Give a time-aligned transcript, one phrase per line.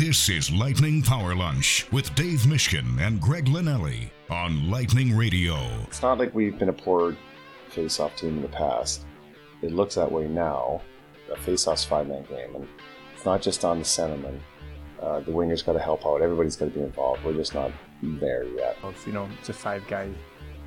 [0.00, 5.56] This is Lightning Power Lunch with Dave Mishkin and Greg Linelli on Lightning Radio.
[5.82, 7.14] It's not like we've been a poor
[7.68, 9.04] face-off team in the past.
[9.60, 10.80] It looks that way now.
[11.30, 12.66] A face-off's five-man game, and
[13.14, 14.40] it's not just on the centerman.
[15.02, 16.22] Uh, the wingers got to help out.
[16.22, 17.22] Everybody's got to be involved.
[17.22, 17.70] We're just not
[18.02, 18.78] there yet.
[19.04, 20.08] You know, it's a five-guy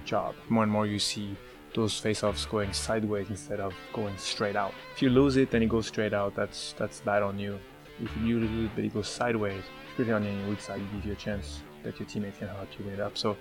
[0.05, 0.35] job.
[0.49, 1.35] More and more, you see
[1.73, 4.75] those face-offs going sideways instead of going straight out.
[4.93, 6.35] If you lose it, then it goes straight out.
[6.35, 7.59] That's that's bad on you.
[8.01, 10.91] If you do lose it, but it goes sideways, especially on your weak side, it
[10.93, 13.17] gives you a chance that your teammates can help you win it up.
[13.17, 13.37] So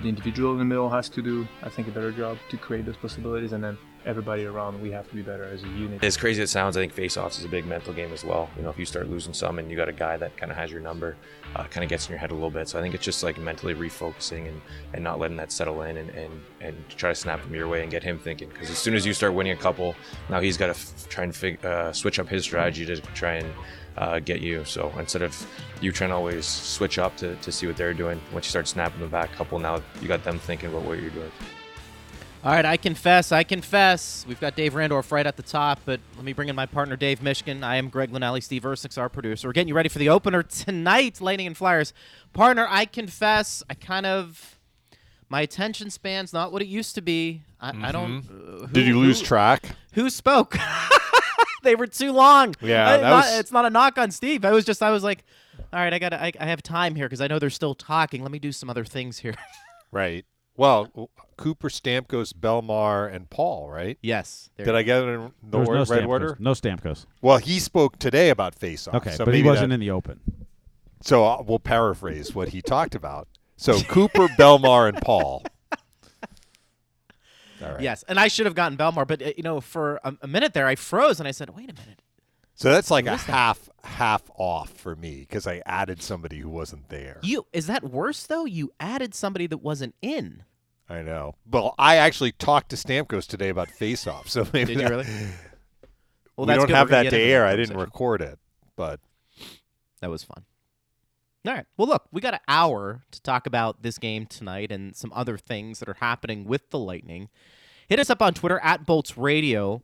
[0.00, 2.86] the individual in the middle has to do, I think, a better job to create
[2.86, 6.02] those possibilities, and then everybody around, we have to be better as a unit.
[6.02, 8.48] As crazy as it sounds, I think face-offs is a big mental game as well.
[8.56, 10.58] You know, if you start losing some and you got a guy that kind of
[10.58, 11.16] has your number,
[11.54, 12.68] uh, kind of gets in your head a little bit.
[12.68, 14.60] So I think it's just like mentally refocusing and,
[14.92, 17.82] and not letting that settle in and, and, and try to snap him your way
[17.82, 18.48] and get him thinking.
[18.48, 19.94] Because as soon as you start winning a couple,
[20.28, 23.34] now he's got to f- try and fig- uh, switch up his strategy to try
[23.34, 23.52] and
[23.96, 24.64] uh, get you.
[24.64, 25.46] So instead of
[25.80, 28.68] you trying to always switch up to, to see what they're doing, once you start
[28.68, 31.30] snapping them back couple, now you got them thinking about what you're doing.
[32.44, 34.24] All right, I confess, I confess.
[34.26, 36.96] We've got Dave Randorf right at the top, but let me bring in my partner,
[36.96, 37.62] Dave Mishkin.
[37.62, 39.46] I am Greg Linnelli, Steve Ersick's our producer.
[39.46, 41.92] We're getting you ready for the opener tonight, Lightning and Flyers.
[42.32, 44.58] Partner, I confess, I kind of.
[45.28, 47.42] My attention span's not what it used to be.
[47.60, 47.84] I, mm-hmm.
[47.84, 48.18] I don't.
[48.18, 49.62] Uh, who, Did you lose who, track?
[49.92, 50.58] Who spoke?
[51.62, 52.54] they were too long.
[52.60, 53.38] Yeah, I, not, was...
[53.38, 54.44] it's not a knock on Steve.
[54.44, 55.24] I was just, I was like,
[55.72, 58.22] all right, I got, I, I have time here because I know they're still talking.
[58.22, 59.34] Let me do some other things here.
[59.90, 60.24] right.
[60.54, 63.98] Well, Cooper, Stamkos, Bellemare, and Paul, right?
[64.02, 64.50] Yes.
[64.58, 66.36] Did I get it in the or, no right order?
[66.38, 67.06] No Stamkos.
[67.22, 68.94] Well, he spoke today about face-off.
[68.96, 70.20] Okay, so but he wasn't that, in the open.
[71.00, 73.28] So uh, we'll paraphrase what he talked about.
[73.56, 75.42] So Cooper, Bellemare, and Paul.
[77.80, 80.54] Yes, and I should have gotten Bellemare, but uh, you know, for a, a, minute
[80.54, 82.02] there, I froze and I said, "Wait a minute."
[82.54, 86.88] So that's like a half half off for me because I added somebody who wasn't
[86.88, 87.18] there.
[87.22, 88.44] You is that worse though?
[88.44, 90.44] You added somebody that wasn't in.
[90.88, 91.36] I know.
[91.50, 94.28] Well, I actually talked to Stamkos today about face-off.
[94.28, 95.06] So maybe did you really?
[96.34, 97.44] Well, we don't have that to air.
[97.44, 98.38] I didn't record it,
[98.74, 99.00] but
[100.00, 100.44] that was fun.
[101.46, 101.66] All right.
[101.76, 105.36] Well, look, we got an hour to talk about this game tonight and some other
[105.36, 107.28] things that are happening with the Lightning.
[107.92, 109.82] Hit us up on Twitter at Bolts Radio.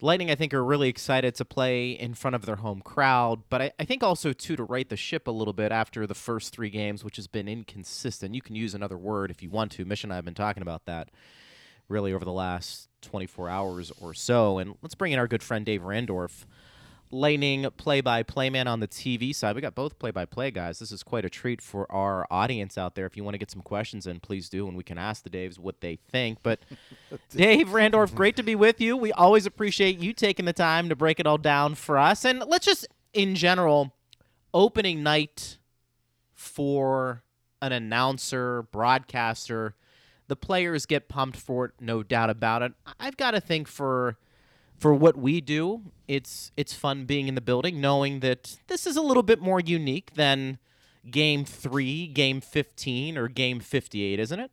[0.00, 3.60] Lightning, I think, are really excited to play in front of their home crowd, but
[3.60, 6.52] I, I, think also, too, to right the ship a little bit after the first
[6.52, 8.36] three games, which has been inconsistent.
[8.36, 9.84] You can use another word if you want to.
[9.84, 11.08] Mission and I have been talking about that
[11.88, 14.58] really over the last 24 hours or so.
[14.58, 16.44] And let's bring in our good friend Dave Randorf
[17.14, 19.54] Lightning play by play man on the TV side.
[19.54, 20.80] We got both play by play guys.
[20.80, 23.06] This is quite a treat for our audience out there.
[23.06, 25.30] If you want to get some questions in, please do, and we can ask the
[25.30, 26.38] Daves what they think.
[26.42, 26.60] But
[27.30, 28.96] Dave Randorf, great to be with you.
[28.96, 32.24] We always appreciate you taking the time to break it all down for us.
[32.24, 33.94] And let's just, in general,
[34.52, 35.58] opening night
[36.34, 37.22] for
[37.62, 39.76] an announcer, broadcaster,
[40.26, 42.72] the players get pumped for it, no doubt about it.
[42.98, 44.18] I've got to think for
[44.78, 48.96] for what we do, it's it's fun being in the building, knowing that this is
[48.96, 50.58] a little bit more unique than
[51.10, 54.50] game three, game fifteen, or game fifty-eight, isn't it?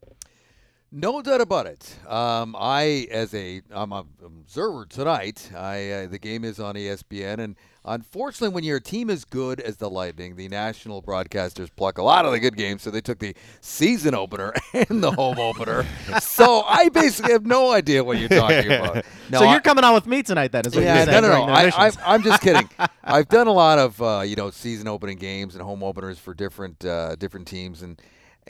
[0.93, 1.95] No doubt about it.
[2.05, 5.49] Um, I, as a, I'm an observer tonight.
[5.55, 9.77] I uh, the game is on ESPN, and unfortunately, when your team is good as
[9.77, 12.81] the Lightning, the national broadcasters pluck a lot of the good games.
[12.81, 15.85] So they took the season opener and the home opener.
[16.19, 19.05] So I basically have no idea what you're talking about.
[19.29, 20.65] No, so you're I, coming on with me tonight, then?
[20.65, 21.53] Is what yeah, no, no, no.
[21.53, 22.69] I, am just kidding.
[23.01, 26.33] I've done a lot of uh, you know season opening games and home openers for
[26.33, 27.97] different uh, different teams and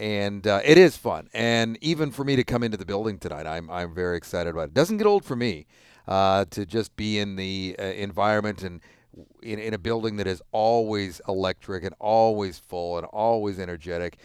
[0.01, 1.29] and uh, it is fun.
[1.31, 4.69] And even for me to come into the building tonight, I'm I'm very excited about
[4.69, 4.73] it.
[4.73, 5.67] Doesn't get old for me
[6.07, 8.81] uh, to just be in the uh, environment and
[9.43, 14.17] in, in a building that is always electric and always full and always energetic.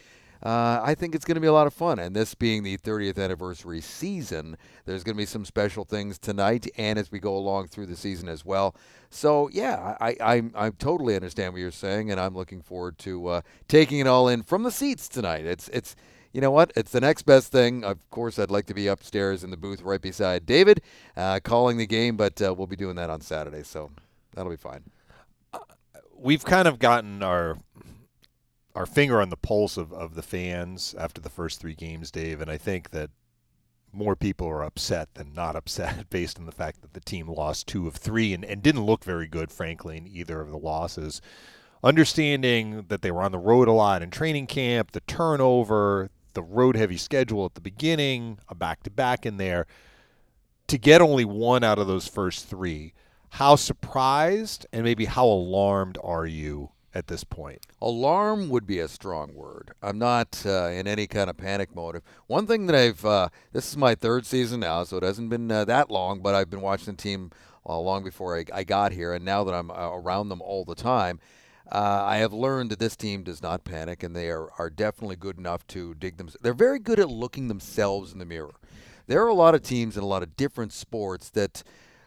[0.42, 1.98] Uh, I think it's going to be a lot of fun.
[1.98, 6.68] And this being the 30th anniversary season, there's going to be some special things tonight
[6.76, 8.74] and as we go along through the season as well.
[9.10, 13.26] So yeah, I I, I totally understand what you're saying, and I'm looking forward to
[13.28, 15.46] uh, taking it all in from the seats tonight.
[15.46, 15.96] It's it's
[16.32, 16.70] you know what?
[16.76, 17.82] It's the next best thing.
[17.82, 20.82] Of course, I'd like to be upstairs in the booth right beside David,
[21.16, 23.90] uh, calling the game, but uh, we'll be doing that on Saturday, so
[24.34, 24.82] that'll be fine.
[25.54, 25.60] Uh,
[26.14, 27.56] we've kind of gotten our
[28.76, 32.42] our finger on the pulse of, of the fans after the first three games, Dave,
[32.42, 33.08] and I think that
[33.90, 37.66] more people are upset than not upset based on the fact that the team lost
[37.66, 41.22] two of three and, and didn't look very good, frankly, in either of the losses.
[41.82, 46.42] Understanding that they were on the road a lot in training camp, the turnover, the
[46.42, 49.66] road heavy schedule at the beginning, a back to back in there,
[50.66, 52.92] to get only one out of those first three,
[53.30, 57.60] how surprised and maybe how alarmed are you at this point.
[57.82, 59.72] Alarm would be a strong word.
[59.82, 62.00] I'm not uh, in any kind of panic mode.
[62.26, 65.52] One thing that I've uh, this is my third season now, so it hasn't been
[65.52, 67.32] uh, that long, but I've been watching the team
[67.66, 70.64] uh, long before I, I, got here, and now that I'm uh, around them all
[70.64, 71.20] the time,
[71.70, 75.16] uh, I have learned that this team does not panic, and they are, are definitely
[75.16, 76.30] good enough to dig them.
[76.40, 78.54] They're very good at looking themselves in the mirror.
[79.06, 81.62] There are a lot of teams in a lot of different sports that,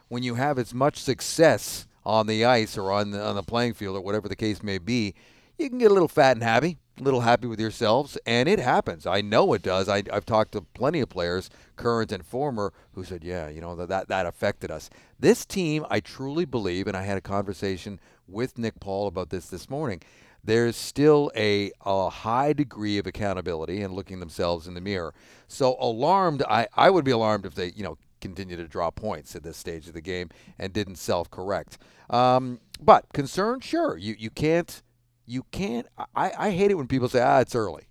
[0.08, 3.72] when you have as much success on the ice or on the, on the playing
[3.72, 5.14] field or whatever the case may be,
[5.58, 8.58] you can get a little fat and happy, a little happy with yourselves, and it
[8.58, 9.06] happens.
[9.06, 9.88] I know it does.
[9.88, 13.76] I, have talked to plenty of players, current and former, who said, "Yeah, you know
[13.76, 14.90] that, that that affected us."
[15.20, 19.48] This team, I truly believe, and I had a conversation with Nick Paul about this
[19.48, 20.00] this morning.
[20.42, 25.12] There's still a, a high degree of accountability and looking themselves in the mirror.
[25.46, 29.34] So alarmed, I, I would be alarmed if they, you know, continue to draw points
[29.34, 30.28] at this stage of the game
[30.58, 31.78] and didn't self-correct.
[32.08, 34.82] Um, but concern, sure, you you can't
[35.26, 35.86] you can't.
[36.14, 37.84] I, I hate it when people say, ah, it's early.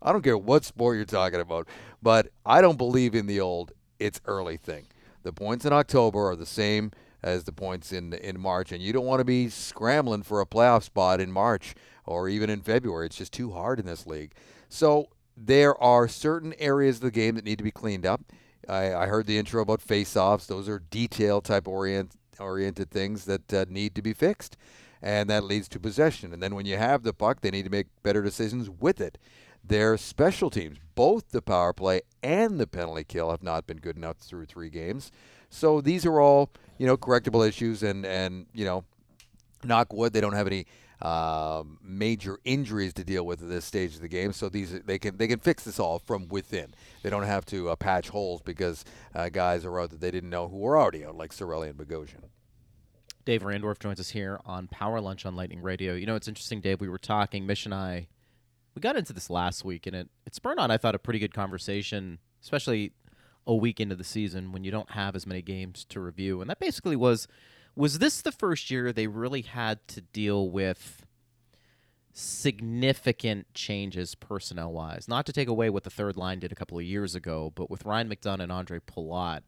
[0.00, 1.68] I don't care what sport you're talking about,
[2.02, 4.86] but I don't believe in the old it's early thing.
[5.22, 6.92] The points in October are the same
[7.22, 10.46] as the points in in March, and you don't want to be scrambling for a
[10.46, 11.74] playoff spot in March
[12.04, 13.06] or even in February.
[13.06, 14.32] It's just too hard in this league.
[14.68, 18.22] So there are certain areas of the game that need to be cleaned up.
[18.68, 20.46] I, I heard the intro about face-offs.
[20.46, 24.56] Those are detail type orient, oriented things that uh, need to be fixed,
[25.02, 26.32] and that leads to possession.
[26.32, 29.18] And then when you have the puck, they need to make better decisions with it.
[29.64, 33.96] Their special teams, both the power play and the penalty kill, have not been good
[33.96, 35.10] enough through three games.
[35.50, 38.84] So these are all you know correctable issues, and and you know,
[39.64, 40.66] knock wood, they don't have any
[41.02, 44.32] uh, major injuries to deal with at this stage of the game.
[44.32, 46.74] So these they can they can fix this all from within.
[47.02, 48.84] They don't have to uh, patch holes because
[49.14, 51.78] uh, guys are out that they didn't know who were already out, like Cirelli and
[51.78, 52.24] Bogosian.
[53.24, 55.94] Dave Randorf joins us here on Power Lunch on Lightning Radio.
[55.94, 56.80] You know, it's interesting, Dave.
[56.80, 58.06] We were talking, Mish and I,
[58.76, 61.18] we got into this last week, and it, it spurred on, I thought, a pretty
[61.18, 62.92] good conversation, especially
[63.44, 66.40] a week into the season when you don't have as many games to review.
[66.40, 67.26] And that basically was
[67.76, 71.04] was this the first year they really had to deal with
[72.12, 75.06] significant changes personnel wise?
[75.06, 77.70] Not to take away what the third line did a couple of years ago, but
[77.70, 79.42] with Ryan McDonagh and Andre Palat,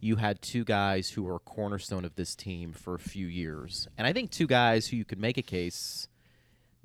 [0.00, 3.88] you had two guys who were a cornerstone of this team for a few years.
[3.96, 6.08] And I think two guys who you could make a case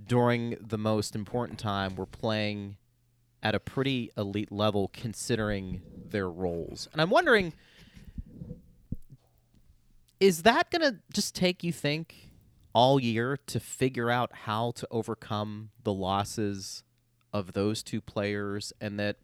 [0.06, 2.78] during the most important time were playing
[3.42, 6.88] at a pretty elite level considering their roles.
[6.92, 7.54] And I'm wondering
[10.19, 12.30] is that going to just take, you think,
[12.74, 16.83] all year to figure out how to overcome the losses
[17.31, 19.18] of those two players and that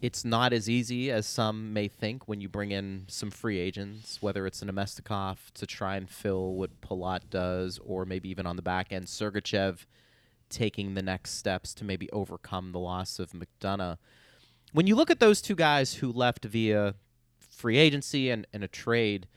[0.00, 4.20] it's not as easy as some may think when you bring in some free agents,
[4.20, 8.56] whether it's a Namestnikov to try and fill what Palat does, or maybe even on
[8.56, 9.86] the back end, Sergachev
[10.50, 13.96] taking the next steps to maybe overcome the loss of McDonagh.
[14.72, 16.96] When you look at those two guys who left via
[17.38, 19.26] free agency and, and a trade–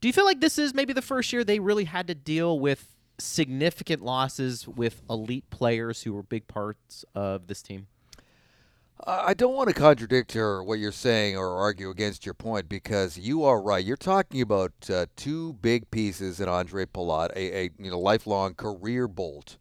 [0.00, 2.58] do you feel like this is maybe the first year they really had to deal
[2.58, 7.86] with significant losses with elite players who were big parts of this team?
[9.06, 13.16] I don't want to contradict or what you're saying or argue against your point because
[13.16, 13.84] you are right.
[13.84, 18.52] You're talking about uh, two big pieces in Andre Palat, a, a you know lifelong
[18.54, 19.56] career bolt,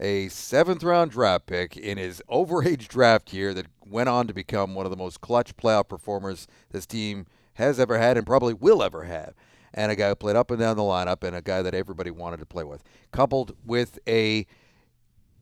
[0.00, 4.74] a seventh round draft pick in his overage draft year that went on to become
[4.74, 8.82] one of the most clutch playoff performers this team has ever had and probably will
[8.82, 9.34] ever have
[9.74, 12.10] and a guy who played up and down the lineup and a guy that everybody
[12.10, 12.82] wanted to play with,
[13.12, 14.46] coupled with a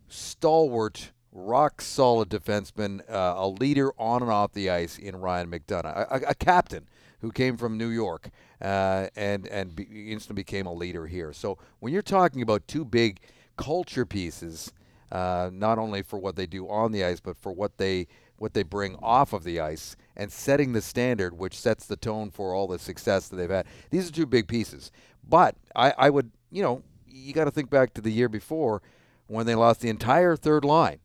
[0.08, 6.06] stalwart, rock solid defenseman, uh, a leader on and off the ice in Ryan McDonagh,
[6.10, 6.88] a, a captain
[7.20, 8.30] who came from New York
[8.60, 11.32] uh, and and be, instantly became a leader here.
[11.32, 13.20] So when you're talking about two big
[13.56, 14.72] culture pieces,
[15.10, 18.06] uh, not only for what they do on the ice, but for what they
[18.38, 22.30] what they bring off of the ice and setting the standard, which sets the tone
[22.30, 23.66] for all the success that they've had.
[23.90, 24.90] These are two big pieces.
[25.26, 28.82] But I, I would, you know, you got to think back to the year before
[29.26, 30.98] when they lost the entire third line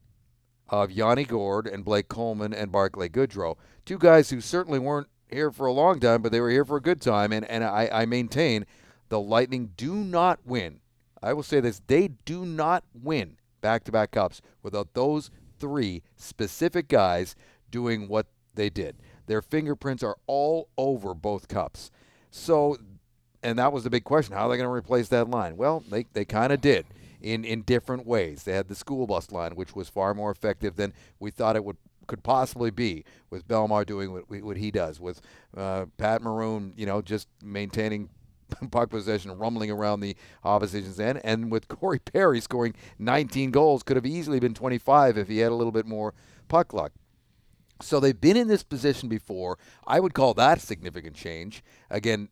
[0.70, 3.58] of Yanni Gourde and Blake Coleman and Barclay Goodrow.
[3.86, 6.78] Two guys who certainly weren't here for a long time, but they were here for
[6.78, 7.32] a good time.
[7.32, 8.66] And, and I, I maintain
[9.10, 10.80] the Lightning do not win.
[11.22, 15.30] I will say this they do not win back to back cups without those
[15.62, 17.36] three specific guys
[17.70, 18.98] doing what they did.
[19.28, 21.92] Their fingerprints are all over both cups.
[22.32, 22.78] So,
[23.42, 25.56] and that was the big question how are they going to replace that line?
[25.56, 26.86] Well, they, they kind of did
[27.22, 28.44] in, in different ways.
[28.44, 31.64] They had the school bus line, which was far more effective than we thought it
[31.64, 31.78] would
[32.08, 35.22] could possibly be with Bellemare doing what, what he does, with
[35.56, 38.10] uh, Pat Maroon, you know, just maintaining
[38.72, 41.22] puck possession rumbling around the opposition's end.
[41.24, 45.52] And with Corey Perry scoring 19 goals, could have easily been 25 if he had
[45.52, 46.14] a little bit more
[46.48, 46.92] puck luck.
[47.82, 49.58] So they've been in this position before.
[49.88, 51.64] I would call that a significant change.
[51.90, 52.30] Again,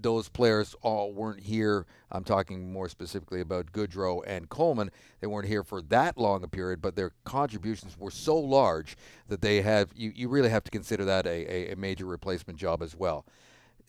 [0.00, 1.86] those players all weren't here.
[2.10, 4.90] I'm talking more specifically about Goodrow and Coleman.
[5.20, 8.96] They weren't here for that long a period, but their contributions were so large
[9.28, 12.58] that they have you, you really have to consider that a, a, a major replacement
[12.58, 13.26] job as well.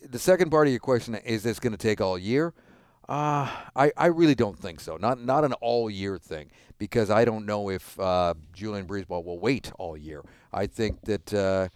[0.02, 2.54] The second part of your question is this going to take all year?
[3.08, 4.98] Uh, I, I really don't think so.
[4.98, 9.40] Not not an all year thing because I don't know if uh, Julien BriseBois will
[9.40, 10.24] wait all year.
[10.54, 11.70] I think that uh,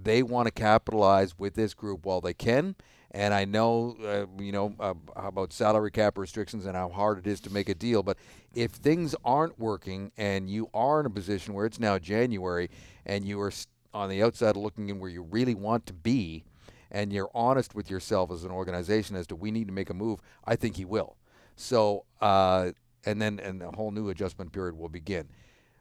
[0.00, 2.76] they want to capitalize with this group while they can
[3.10, 7.26] and I know, uh, you know, uh, about salary cap restrictions and how hard it
[7.26, 8.02] is to make a deal.
[8.02, 8.18] But
[8.54, 12.70] if things aren't working and you are in a position where it's now January
[13.06, 13.52] and you are
[13.94, 16.44] on the outside looking in where you really want to be,
[16.90, 19.94] and you're honest with yourself as an organization as to we need to make a
[19.94, 21.16] move, I think he will.
[21.56, 22.70] So, uh,
[23.04, 25.28] and then and a whole new adjustment period will begin.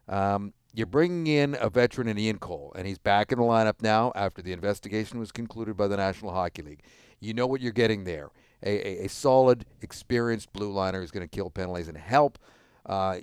[0.07, 3.81] Um, you're bringing in a veteran in Ian Cole, and he's back in the lineup
[3.81, 6.83] now after the investigation was concluded by the National Hockey League.
[7.19, 8.29] You know what you're getting there.
[8.63, 12.37] A, a, a solid, experienced blue liner who's going to kill penalties and help
[12.85, 13.19] uh,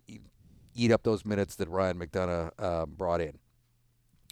[0.74, 3.38] eat up those minutes that Ryan McDonagh uh, brought in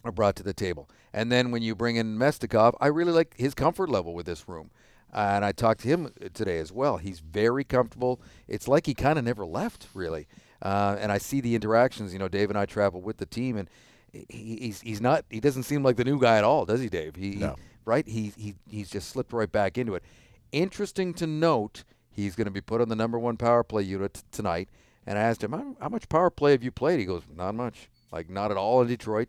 [0.05, 0.89] or brought to the table.
[1.13, 4.49] And then when you bring in Namestnikov, I really like his comfort level with this
[4.49, 4.71] room.
[5.13, 6.97] Uh, and I talked to him today as well.
[6.97, 8.21] He's very comfortable.
[8.49, 10.27] It's like he kind of never left, really.
[10.63, 12.13] Uh, and I see the interactions.
[12.13, 13.69] You know, Dave and I travel with the team, and
[14.11, 15.27] he, he's he's not.
[15.29, 17.17] He doesn't seem like the new guy at all, does he, Dave?
[17.17, 18.07] He, no right?
[18.07, 20.03] He, he he's just slipped right back into it.
[20.51, 24.15] Interesting to note, he's going to be put on the number one power play unit
[24.15, 24.69] t- tonight.
[25.07, 27.01] And I asked him, how, how much power play have you played?
[27.01, 27.89] He goes, not much.
[28.13, 29.29] Like, not at all in Detroit.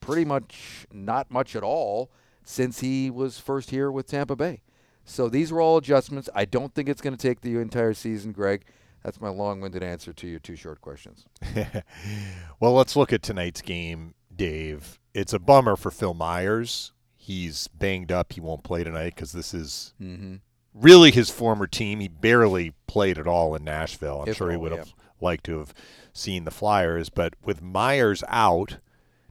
[0.00, 2.10] Pretty much not much at all
[2.44, 4.62] since he was first here with Tampa Bay.
[5.04, 6.28] So these were all adjustments.
[6.34, 8.64] I don't think it's going to take the entire season, Greg.
[9.02, 11.24] That's my long winded answer to your two short questions.
[12.60, 14.98] well, let's look at tonight's game, Dave.
[15.14, 18.32] It's a bummer for Phil Myers he's banged up.
[18.32, 20.36] He won't play tonight because this is mm-hmm.
[20.74, 22.00] really his former team.
[22.00, 24.22] He barely played at all in Nashville.
[24.22, 24.78] I'm if sure he would yeah.
[24.78, 25.74] have liked to have
[26.12, 27.08] seen the Flyers.
[27.10, 28.78] But with Myers out,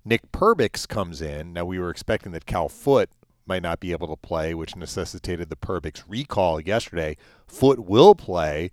[0.09, 1.53] Nick Perbix comes in.
[1.53, 3.11] Now, we were expecting that Cal Foote
[3.45, 7.15] might not be able to play, which necessitated the Perbix recall yesterday.
[7.47, 8.71] Foote will play.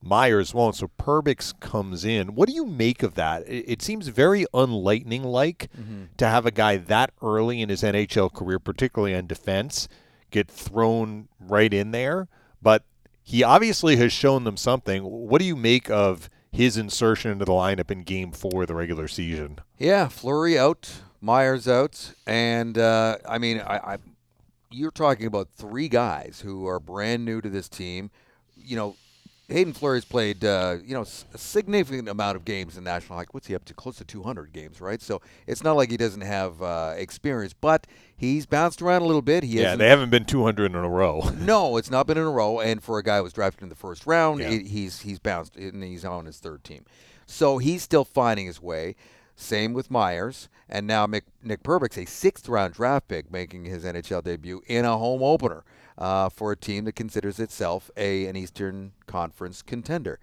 [0.00, 0.76] Myers won't.
[0.76, 2.34] So Perbix comes in.
[2.34, 3.42] What do you make of that?
[3.46, 6.04] It, seems very unlightning like mm-hmm.
[6.16, 9.86] to have a guy that early in his NHL career, particularly on defense,
[10.30, 12.26] get thrown right in there.
[12.62, 12.84] But
[13.22, 15.02] he obviously has shown them something.
[15.02, 18.74] What do you make of his insertion into the lineup in game four of the
[18.74, 19.58] regular season?
[19.78, 22.14] Yeah, Fleury out, Myers out.
[22.26, 23.98] And, uh, I mean, I, I
[24.70, 28.10] you're talking about three guys who are brand new to this team.
[28.56, 28.96] You know,
[29.50, 33.28] Haydn Fleury's played, uh, you know, a significant amount of games in National Hockey.
[33.32, 33.74] What's he up to?
[33.74, 35.02] Close to 200 games, right?
[35.02, 39.22] So it's not like he doesn't have uh, experience, but he's bounced around a little
[39.22, 39.42] bit.
[39.42, 41.30] He yeah, they haven't been 200 in a row.
[41.38, 42.60] no, it's not been in a row.
[42.60, 44.50] And for a guy who was drafted in the first round, Yeah.
[44.50, 46.84] it, he's he's bounced and he's on his third team.
[47.26, 48.96] So he's still finding his way.
[49.40, 53.84] Same with Myers, and now Mick, Nick Perbix, a sixth round draft pick, making his
[53.84, 55.64] NHL debut in a home opener
[55.96, 60.18] uh, for a team that considers itself a an Eastern Conference contender.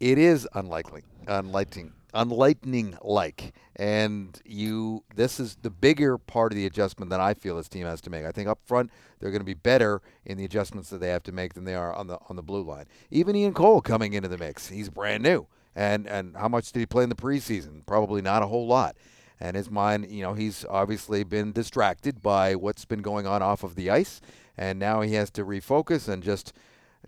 [0.00, 5.04] It is unlikely, unlightening, unlightening like, and you.
[5.14, 8.10] This is the bigger part of the adjustment that I feel this team has to
[8.10, 8.24] make.
[8.24, 8.90] I think up front
[9.20, 11.76] they're going to be better in the adjustments that they have to make than they
[11.76, 12.86] are on the on the blue line.
[13.12, 15.46] Even Ian Cole coming into the mix, he's brand new,
[15.80, 17.86] and and how much did he play in the preseason?
[17.86, 18.96] Probably not a whole lot.
[19.40, 23.64] And his mind, you know, he's obviously been distracted by what's been going on off
[23.64, 24.20] of the ice,
[24.58, 26.52] and now he has to refocus and just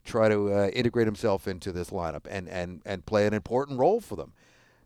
[0.04, 4.00] try to uh, integrate himself into this lineup and, and, and play an important role
[4.00, 4.32] for them.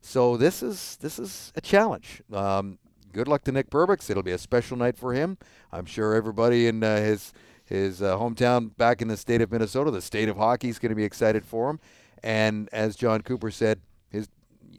[0.01, 2.23] So this is this is a challenge.
[2.33, 2.79] Um,
[3.13, 4.11] good luck to Nick Perbix.
[4.11, 5.39] It'll be a special night for him.
[5.73, 7.33] I'm sure everybody in uh, his
[7.65, 10.91] his uh, hometown back in the state of Minnesota, the state of hockey, is going
[10.91, 11.81] to be excited for him.
[12.23, 14.29] And as John Cooper said, his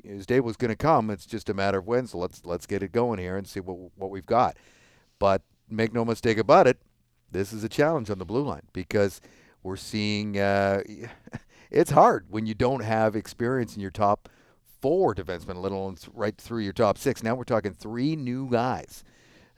[0.04, 1.10] his day was going to come.
[1.10, 2.08] It's just a matter of when.
[2.08, 4.58] So let's let's get it going here and see what what we've got.
[5.20, 6.80] But make no mistake about it,
[7.32, 9.22] this is a challenge on the blue line because
[9.64, 10.82] we're seeing uh,
[11.72, 14.30] it's hard when you don't have experience in your top
[14.82, 17.24] four defensemen, let alone right through your top six.
[17.24, 19.04] Now we're talking three new guys.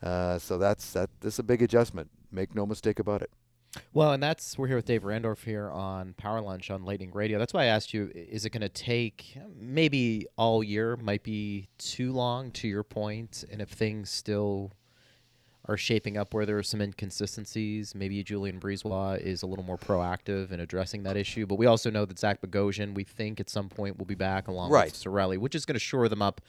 [0.01, 1.09] Uh, so that's that.
[1.19, 2.09] This is a big adjustment.
[2.31, 3.31] Make no mistake about it.
[3.94, 7.38] Well, and that's we're here with Dave Randorf here on Power Lunch on Lightning Radio.
[7.38, 10.96] That's why I asked you: Is it going to take maybe all year?
[10.96, 14.72] Might be too long, to your point, and if things still
[15.68, 17.94] are shaping up where there are some inconsistencies.
[17.94, 21.46] Maybe Julien BriseBois is a little more proactive in addressing that issue.
[21.46, 24.48] But we also know that Zach Bogosian, we think at some point will be back
[24.48, 24.86] along Right.
[24.86, 26.42] with Cirelli, which is going to shore them up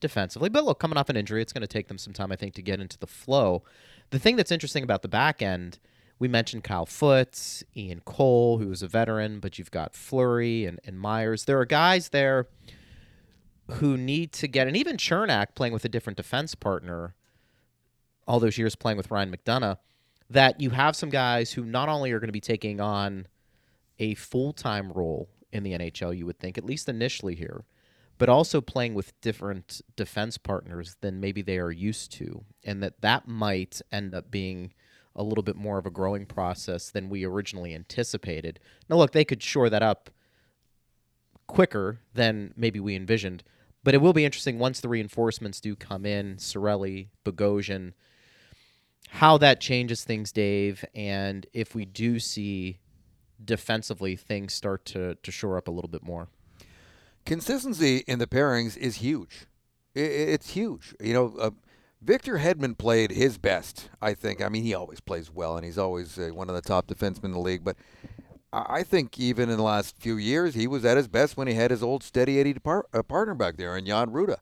[0.00, 0.48] defensively.
[0.48, 2.54] But look, coming off an injury, it's going to take them some time, I think,
[2.54, 3.62] to get into the flow.
[4.10, 5.78] The thing that's interesting about the back end,
[6.18, 10.80] we mentioned Kyle Foots, Ian Cole, who is a veteran, but you've got Fleury and,
[10.84, 11.44] and Myers.
[11.44, 12.48] There are guys there
[13.72, 17.14] who need to get, and even Cernak playing with a different defense partner,
[18.26, 19.78] all those years playing with Ryan McDonagh,
[20.30, 23.26] that you have some guys who not only are going to be taking on
[23.98, 27.64] a full time role in the NHL, you would think, at least initially here,
[28.18, 33.00] but also playing with different defense partners than maybe they are used to, and that
[33.00, 34.72] that might end up being
[35.16, 38.58] a little bit more of a growing process than we originally anticipated.
[38.88, 40.10] Now, look, they could shore that up
[41.46, 43.44] quicker than maybe we envisioned,
[43.82, 47.92] but it will be interesting once the reinforcements do come in, Cirelli, Bogosian,
[49.10, 52.78] how that changes things, Dave, and if we do see
[53.44, 56.28] defensively things start to, to shore up a little bit more.
[57.26, 59.46] consistency in the pairings is huge.
[59.94, 60.94] It's huge.
[61.00, 61.50] You know, uh,
[62.04, 63.88] Victor Hedman played his best.
[64.02, 64.42] I think.
[64.42, 67.24] I mean, he always plays well, and he's always uh, one of the top defensemen
[67.24, 67.64] in the league.
[67.64, 67.76] But
[68.52, 71.54] I think even in the last few years, he was at his best when he
[71.54, 74.36] had his old steady Eddie par- uh, partner back there, in Jan Rutta,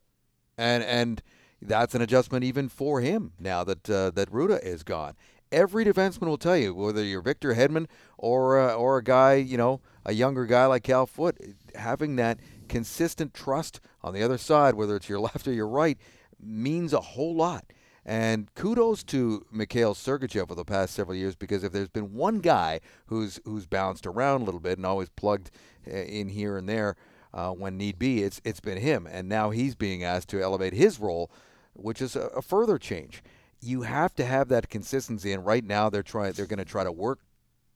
[0.57, 1.23] and and
[1.61, 5.15] that's an adjustment even for him now that uh, that Rutta is gone.
[5.51, 9.55] Every defenseman will tell you whether you're Victor Hedman or uh, or a guy, you
[9.55, 11.37] know, a younger guy like Cal Foote,
[11.75, 15.97] having that consistent trust on the other side, whether it's your left or your right,
[16.45, 17.65] means a whole lot.
[18.05, 22.39] And kudos to Mikhail Sergachev for the past several years because if there's been one
[22.39, 25.51] guy who's who's bounced around a little bit and always plugged
[25.87, 26.97] uh, in here and there
[27.33, 29.07] uh, when need be, it's it's been him.
[29.09, 31.31] And now he's being asked to elevate his role,
[31.73, 33.23] which is a, a further change.
[33.61, 36.33] You have to have that consistency, and right now they're trying.
[36.33, 37.19] They're going to try to work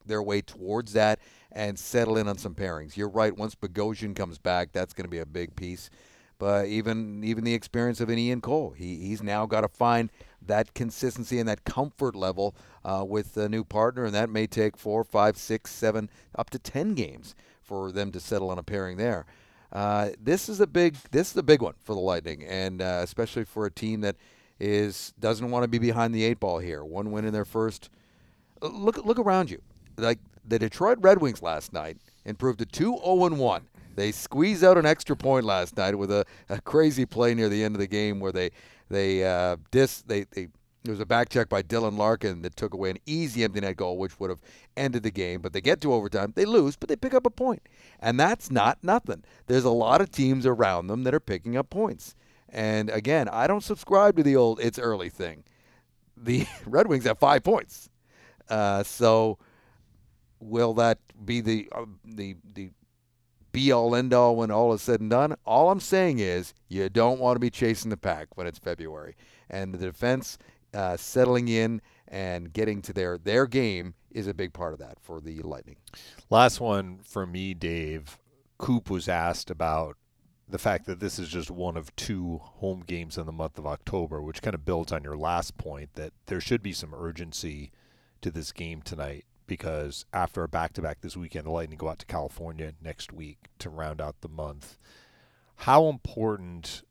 [0.05, 1.19] their way towards that
[1.51, 2.97] and settle in on some pairings.
[2.97, 3.36] You're right.
[3.36, 5.89] Once Bogosian comes back, that's going to be a big piece.
[6.39, 10.12] But even even the experience of an Ian Cole, he, he's now got to find
[10.45, 14.78] that consistency and that comfort level uh, with a new partner, and that may take
[14.78, 18.97] four, five, six, seven, up to ten games for them to settle on a pairing
[18.97, 19.26] there.
[19.71, 23.02] Uh, this is a big this is a big one for the Lightning, and uh,
[23.04, 24.15] especially for a team that
[24.60, 26.84] is doesn't want to be behind the eight ball here.
[26.84, 27.89] One win in their first
[28.62, 29.62] look look around you.
[29.97, 33.67] Like the Detroit Red Wings last night improved to 2 0 1.
[33.97, 37.63] They squeezed out an extra point last night with a, a crazy play near the
[37.63, 38.51] end of the game where they
[38.89, 40.49] they uh, dis they, they
[40.83, 43.75] there was a back check by Dylan Larkin that took away an easy empty net
[43.75, 44.39] goal, which would have
[44.77, 45.41] ended the game.
[45.41, 47.63] But they get to overtime, they lose, but they pick up a point,
[47.99, 49.23] and that's not nothing.
[49.47, 52.15] There's a lot of teams around them that are picking up points,
[52.49, 55.43] and again, I don't subscribe to the old "it's early" thing.
[56.15, 57.89] The Red Wings have five points,
[58.47, 59.39] uh, so
[60.39, 62.69] will that be the uh, the the
[63.58, 65.36] be all end all when all is said and done?
[65.43, 69.15] All I'm saying is you don't want to be chasing the pack when it's February,
[69.50, 70.38] and the defense
[70.76, 75.00] uh, settling in and getting to their their game is a big part of that
[75.02, 75.78] for the Lightning.
[76.30, 78.20] Last one for me, Dave.
[78.60, 79.98] Coop was asked about
[80.48, 83.65] the fact that this is just one of two home games in the month of
[83.65, 87.72] October, which kind of builds on your last point that there should be some urgency
[88.22, 91.89] to this game tonight because after a back to back this weekend, the Lightning go
[91.89, 94.77] out to California next week to round out the month.
[95.62, 96.83] How important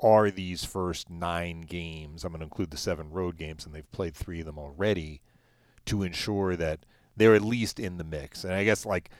[0.00, 2.24] are these first nine games?
[2.24, 5.20] I'm going to include the seven road games, and they've played three of them already
[5.86, 6.80] to ensure that
[7.16, 8.42] they're at least in the mix.
[8.42, 9.10] And I guess, like,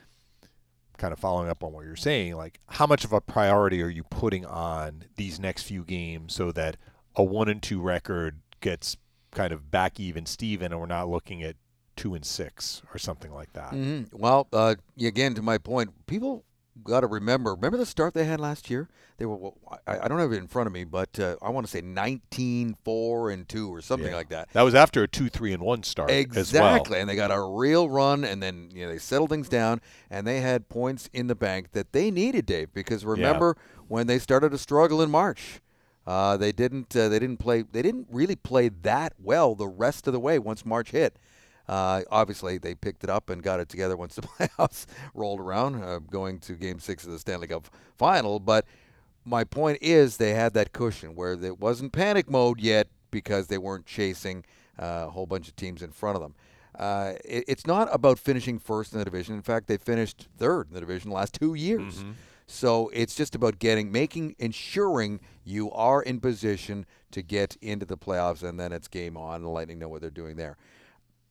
[0.97, 3.89] kind of following up on what you're saying, like, how much of a priority are
[3.89, 6.77] you putting on these next few games so that
[7.17, 8.97] a one and two record gets
[9.31, 11.57] kind of back even Steven and we're not looking at
[11.97, 13.73] two and six or something like that?
[13.73, 14.17] Mm-hmm.
[14.17, 16.45] Well, uh, again, to my point, people
[16.83, 17.55] got to remember.
[17.55, 18.89] Remember the start they had last year?
[19.17, 19.37] They were.
[19.37, 21.71] well, I, I don't have it in front of me, but uh, I want to
[21.71, 24.17] say 19, 4, and two or something Yeah.
[24.17, 24.49] like that.
[24.53, 26.41] That was after a two, three, and one start as well.
[26.41, 29.81] Exactly, and they got a real run, and then you know they settled things down,
[30.11, 32.73] and they had points in the bank that they needed, Dave.
[32.75, 33.57] Because remember
[33.89, 35.61] when they started to struggle in March,
[36.09, 40.07] uh, they didn't uh, they didn't play they didn't really play that well the rest
[40.09, 41.19] of the way once March hit.
[41.69, 45.83] Uh, obviously, they picked it up and got it together once the playoffs rolled around,
[45.83, 48.39] uh, going to Game Six of the Stanley Cup Final.
[48.39, 48.67] But
[49.25, 53.59] my point is, they had that cushion where it wasn't panic mode yet because they
[53.59, 54.45] weren't chasing
[54.79, 56.35] uh, a whole bunch of teams in front of them.
[56.79, 59.35] Uh, it, it's not about finishing first in the division.
[59.35, 62.05] In fact, they finished third in the division the last two years.
[62.47, 67.97] So it's just about getting, making, ensuring you are in position to get into the
[67.97, 69.43] playoffs, and then it's game on.
[69.43, 70.59] The Lightning know what they're doing there.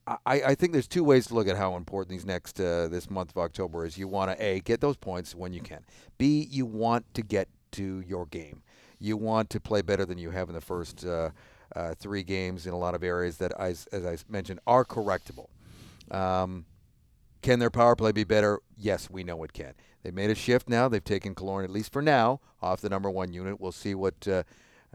[0.06, 3.10] I, I think there's two ways to look at how important these next uh, this
[3.10, 3.98] month of October is.
[3.98, 5.86] You want to a get those points when you can.
[6.18, 8.64] B you want to get to your game.
[9.00, 11.32] You want to play better than you have in the first uh,
[11.76, 15.48] uh, three games in a lot of areas that, as, as I mentioned, are correctable.
[16.12, 16.66] Um,
[17.42, 18.60] can their power play be better?
[18.78, 19.74] Yes, we know it can.
[20.02, 20.88] They've made a shift now.
[20.88, 23.60] They've taken Killorn, at least for now, off the number one unit.
[23.60, 24.44] We'll see what uh,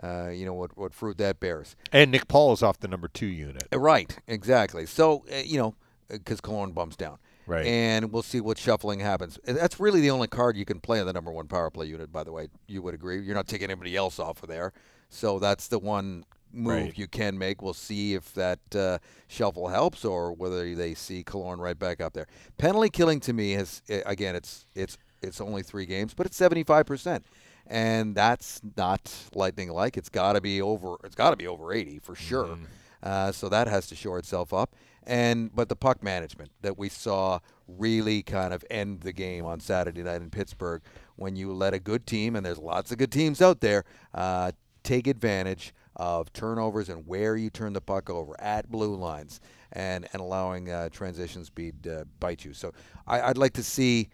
[0.03, 1.77] uh, you know what, what fruit that bears.
[1.93, 3.65] And Nick Paul is off the number two unit.
[3.73, 4.87] Uh, Right, exactly.
[4.87, 5.75] So uh, you know,
[6.09, 7.19] because Killorn bumps down.
[7.47, 7.65] Right.
[7.65, 9.39] And we'll see what shuffling happens.
[9.45, 12.13] That's really the only card you can play in the number one power play unit.
[12.13, 13.21] By the way, you would agree.
[13.23, 14.75] You're not taking anybody else off of there.
[15.09, 16.99] So that's the one move Right.
[16.99, 17.63] you can make.
[17.63, 22.13] We'll see if that uh, shuffle helps or whether they see Killorn right back up
[22.13, 22.27] there.
[22.59, 26.37] Penalty killing to me has uh, again, it's it's it's only three games, but it's
[26.37, 27.25] 75 percent.
[27.71, 29.97] And that's not lightning like.
[29.99, 30.97] It's got to be over.
[31.05, 32.59] It's got to be over 80 for sure.
[33.03, 34.75] Uh, so that has to shore itself up.
[35.07, 39.61] And but the puck management that we saw really kind of end the game on
[39.61, 40.83] Saturday night in Pittsburgh
[41.17, 44.53] when you let a good team, and there's lots of good teams out there, uh,
[44.83, 49.41] take advantage of turnovers and where you turn the puck over at blue lines
[49.73, 52.53] and and allowing uh, transition speed uh, bite you.
[52.53, 52.73] So
[53.07, 54.09] I, I'd like to see.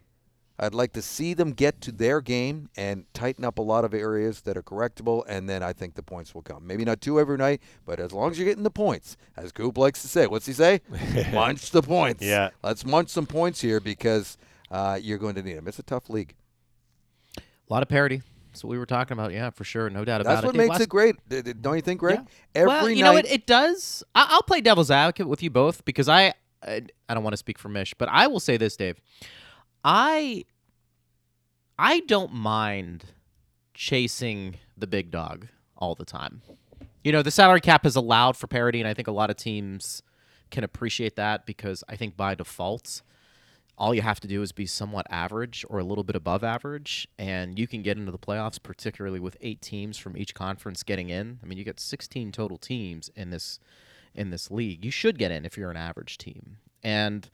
[0.58, 3.92] I'd like to see them get to their game and tighten up a lot of
[3.92, 6.64] areas that are correctable, and then I think the points will come.
[6.66, 9.76] Maybe not two every night, but as long as you're getting the points, as Coop
[9.76, 10.80] likes to say, what's he say?
[11.32, 12.22] munch the points.
[12.22, 12.50] Yeah.
[12.62, 14.38] Let's munch some points here because
[14.70, 15.66] uh, you're going to need them.
[15.66, 16.34] It's a tough league.
[17.36, 18.22] A lot of parity.
[18.52, 19.32] That's what we were talking about.
[19.32, 19.90] Yeah, for sure.
[19.90, 20.46] No doubt about That's it.
[20.46, 21.16] That's what Dave makes West- it great.
[21.28, 22.20] D- d- Don't you think, Greg?
[22.20, 22.60] Yeah.
[22.62, 23.10] Every well, you night.
[23.10, 24.04] know, it, it does.
[24.14, 27.38] I, I'll play devil's advocate with you both because I, I, I don't want to
[27.38, 29.00] speak for Mish, but I will say this, Dave.
[29.84, 30.44] I,
[31.78, 33.04] I don't mind
[33.74, 36.42] chasing the big dog all the time.
[37.02, 39.36] You know, the salary cap has allowed for parity, and I think a lot of
[39.36, 40.02] teams
[40.50, 43.02] can appreciate that because I think by default,
[43.76, 47.08] all you have to do is be somewhat average or a little bit above average,
[47.18, 51.10] and you can get into the playoffs, particularly with eight teams from each conference getting
[51.10, 51.40] in.
[51.42, 53.58] I mean, you get 16 total teams in this
[54.14, 54.84] in this league.
[54.84, 56.58] You should get in if you're an average team.
[56.84, 57.28] And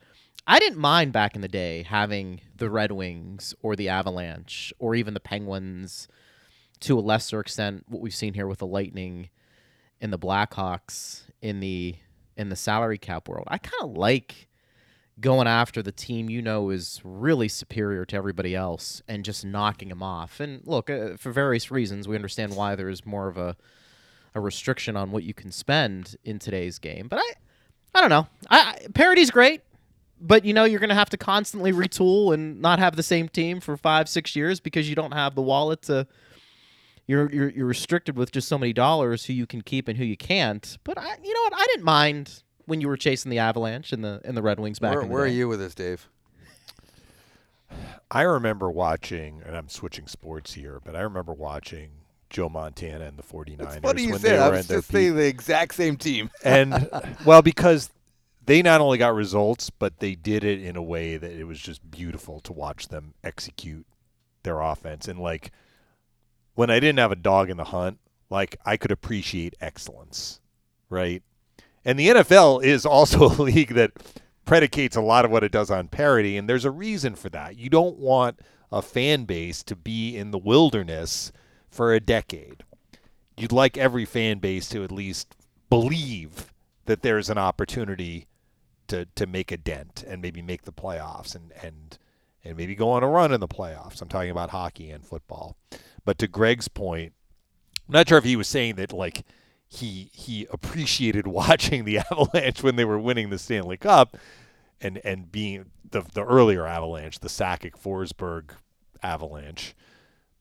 [0.47, 4.95] I didn't mind back in the day having the Red Wings or the Avalanche or
[4.95, 6.07] even the Penguins
[6.81, 9.29] to a lesser extent what we've seen here with the Lightning
[10.01, 11.95] and the Blackhawks in the
[12.35, 13.47] in the salary cap world.
[13.49, 14.47] I kind of like
[15.19, 19.89] going after the team you know is really superior to everybody else and just knocking
[19.89, 20.39] them off.
[20.39, 23.55] And look, uh, for various reasons, we understand why there's more of a
[24.33, 27.07] a restriction on what you can spend in today's game.
[27.07, 27.31] But I
[27.93, 28.27] I don't know.
[28.49, 29.61] I, I parity's great,
[30.21, 33.27] but you know you're going to have to constantly retool and not have the same
[33.27, 36.07] team for 5 6 years because you don't have the wallet to
[37.07, 40.05] you're, you're you're restricted with just so many dollars who you can keep and who
[40.05, 40.77] you can't.
[40.83, 41.53] But I, you know what?
[41.55, 44.79] I didn't mind when you were chasing the Avalanche and the and the Red Wings
[44.79, 44.93] back.
[44.93, 46.07] where in the where are you with this, Dave?
[48.09, 51.89] I remember watching, and I'm switching sports here, but I remember watching
[52.29, 54.29] Joe Montana and the 49ers What do you when say?
[54.31, 56.29] they I were was their just saying the exact same team.
[56.43, 56.89] and
[57.25, 57.89] well, because
[58.51, 61.57] they not only got results, but they did it in a way that it was
[61.57, 63.87] just beautiful to watch them execute
[64.43, 65.07] their offense.
[65.07, 65.53] And like
[66.55, 70.41] when I didn't have a dog in the hunt, like I could appreciate excellence,
[70.89, 71.23] right?
[71.85, 73.93] And the NFL is also a league that
[74.43, 77.55] predicates a lot of what it does on parity, and there's a reason for that.
[77.57, 81.31] You don't want a fan base to be in the wilderness
[81.69, 82.65] for a decade.
[83.37, 85.37] You'd like every fan base to at least
[85.69, 86.51] believe
[86.83, 88.27] that there's an opportunity
[88.91, 91.97] to to make a dent and maybe make the playoffs and and
[92.43, 94.01] and maybe go on a run in the playoffs.
[94.01, 95.55] I'm talking about hockey and football.
[96.03, 97.13] But to Greg's point,
[97.87, 99.23] I'm not sure if he was saying that like
[99.67, 104.17] he he appreciated watching the Avalanche when they were winning the Stanley Cup
[104.81, 108.51] and and being the the earlier Avalanche, the Sakic Forsberg
[109.01, 109.73] Avalanche,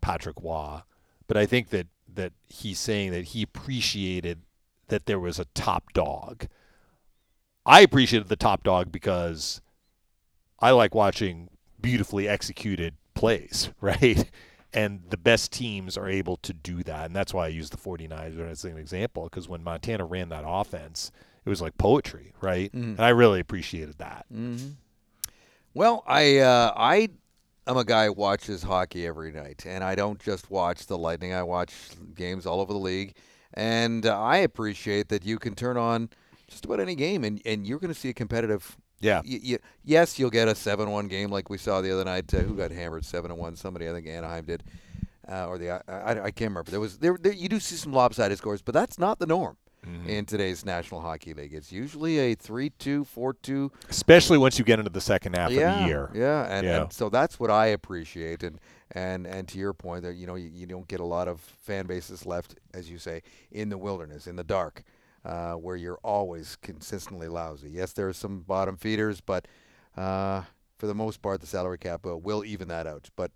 [0.00, 0.80] Patrick Roy.
[1.28, 4.40] But I think that that he's saying that he appreciated
[4.88, 6.48] that there was a top dog.
[7.66, 9.60] I appreciated the top dog because
[10.58, 11.48] I like watching
[11.80, 14.30] beautifully executed plays, right?
[14.72, 17.06] And the best teams are able to do that.
[17.06, 20.44] And that's why I use the 49ers as an example because when Montana ran that
[20.46, 21.10] offense,
[21.44, 22.72] it was like poetry, right?
[22.72, 24.26] And I really appreciated that.
[25.74, 27.08] Well, I uh, I
[27.66, 31.32] am a guy who watches hockey every night, and I don't just watch the Lightning.
[31.32, 31.72] I watch
[32.14, 33.14] games all over the league,
[33.54, 36.10] and uh, I appreciate that you can turn on
[36.50, 39.22] just about any game, and, and you're going to see a competitive Yeah.
[39.24, 42.32] Y- y- yes, you'll get a seven-one game like we saw the other night.
[42.34, 43.56] Uh, who got hammered seven-one?
[43.56, 44.62] Somebody, I think Anaheim did,
[45.30, 46.70] uh, or the I, I, I can't remember.
[46.70, 47.32] There was there, there.
[47.32, 49.56] You do see some lopsided scores, but that's not the norm
[50.06, 51.54] in today's National Hockey League.
[51.54, 53.72] It's usually a three-two, four-two.
[53.88, 56.10] Especially once you get into the second half yeah, of the year.
[56.12, 56.82] Yeah, and, Yeah.
[56.82, 58.42] and so that's what I appreciate.
[58.42, 58.60] And
[58.92, 61.40] and and to your point, that you know you, you don't get a lot of
[61.40, 64.82] fan bases left, as you say, in the wilderness, in the dark,
[65.24, 67.70] uh, where you're always consistently lousy.
[67.70, 69.46] Yes, there are some bottom feeders, but
[69.96, 70.42] uh,
[70.78, 73.11] for the most part, the salary cap will even that out.
[73.16, 73.30] But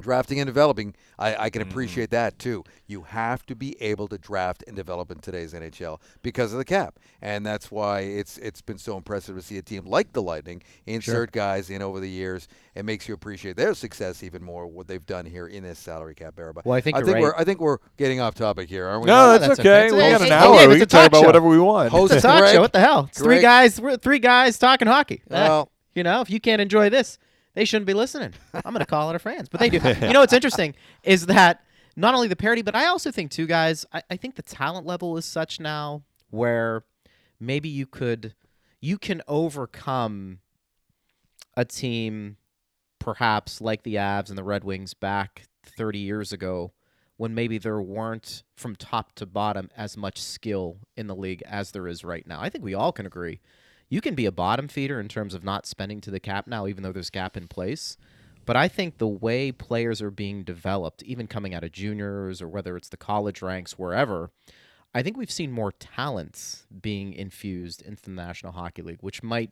[0.00, 1.70] drafting and developing, I, I can mm-hmm.
[1.70, 2.64] appreciate that too.
[2.86, 6.64] You have to be able to draft and develop in today's NHL because of the
[6.64, 10.22] cap, and that's why it's it's been so impressive to see a team like the
[10.22, 12.48] Lightning insert guys in over the years.
[12.74, 14.66] It makes you appreciate their success even more.
[14.66, 16.52] What they've done here in this salary cap era.
[16.52, 17.22] But Well, I think I think right.
[17.22, 19.06] we're I think we're getting off topic here, aren't we?
[19.06, 19.86] No, that's, that's okay.
[19.86, 19.92] okay.
[19.92, 20.58] We got an hey, hour.
[20.58, 21.26] Dave, we can talk talk about show.
[21.26, 21.90] whatever we want.
[21.90, 22.54] Host It's a talk Greg.
[22.54, 22.60] show.
[22.60, 23.06] What the hell?
[23.08, 23.80] It's three guys.
[24.02, 25.22] Three guys talking hockey.
[25.28, 27.18] Well- you know, if you can't enjoy this,
[27.56, 28.34] they shouldn't be listening.
[28.52, 29.78] I'm going to call it our fans, but they do.
[30.06, 31.64] you know what's interesting is that
[31.96, 33.86] not only the parody, but I also think too, guys.
[33.92, 36.84] I, I think the talent level is such now where
[37.40, 38.34] maybe you could,
[38.78, 40.40] you can overcome
[41.56, 42.36] a team,
[42.98, 46.74] perhaps like the Avs and the Red Wings back 30 years ago,
[47.16, 51.70] when maybe there weren't from top to bottom as much skill in the league as
[51.70, 52.38] there is right now.
[52.38, 53.40] I think we all can agree.
[53.88, 56.66] You can be a bottom feeder in terms of not spending to the cap now,
[56.66, 57.96] even though there's cap in place.
[58.44, 62.48] But I think the way players are being developed, even coming out of juniors or
[62.48, 64.30] whether it's the college ranks, wherever,
[64.94, 69.50] I think we've seen more talents being infused into the National Hockey League, which might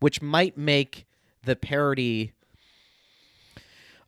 [0.00, 1.06] which might make
[1.44, 2.32] the parity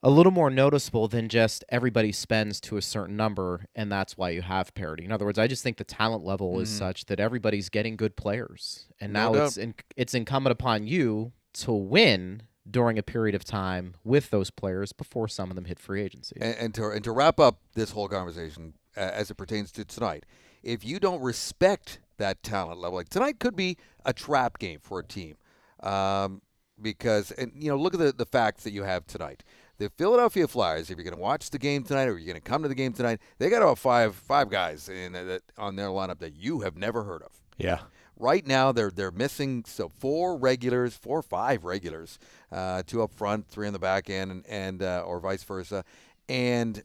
[0.03, 4.31] a little more noticeable than just everybody spends to a certain number and that's why
[4.31, 5.05] you have parity.
[5.05, 8.17] In other words, I just think the talent level is such that everybody's getting good
[8.17, 8.87] players.
[9.01, 13.45] And No now it's in, it's incumbent upon you to win during a period of
[13.45, 16.37] time with those players before some of them hit free agency.
[16.41, 19.85] And, and to and to wrap up this whole conversation uh, as it pertains to
[19.85, 20.27] tonight,
[20.63, 25.01] if you don't respect that talent level, like tonight could be a trap game for
[25.01, 25.37] a team,
[25.83, 26.43] um,
[26.81, 29.43] because and you know look at the the facts that you have tonight.
[29.83, 32.41] The Philadelphia Flyers, if you're going to watch the game tonight or you're going to
[32.41, 35.89] come to the game tonight, they got about five five guys in that on their
[35.89, 37.33] lineup that you have never heard of.
[37.59, 37.81] Yeah.
[38.17, 42.21] Right now, they're they're missing so four regulars, four or five regulars,
[42.53, 45.85] uh, two up front, three on the back end, and, and uh, or vice versa,
[46.29, 46.85] and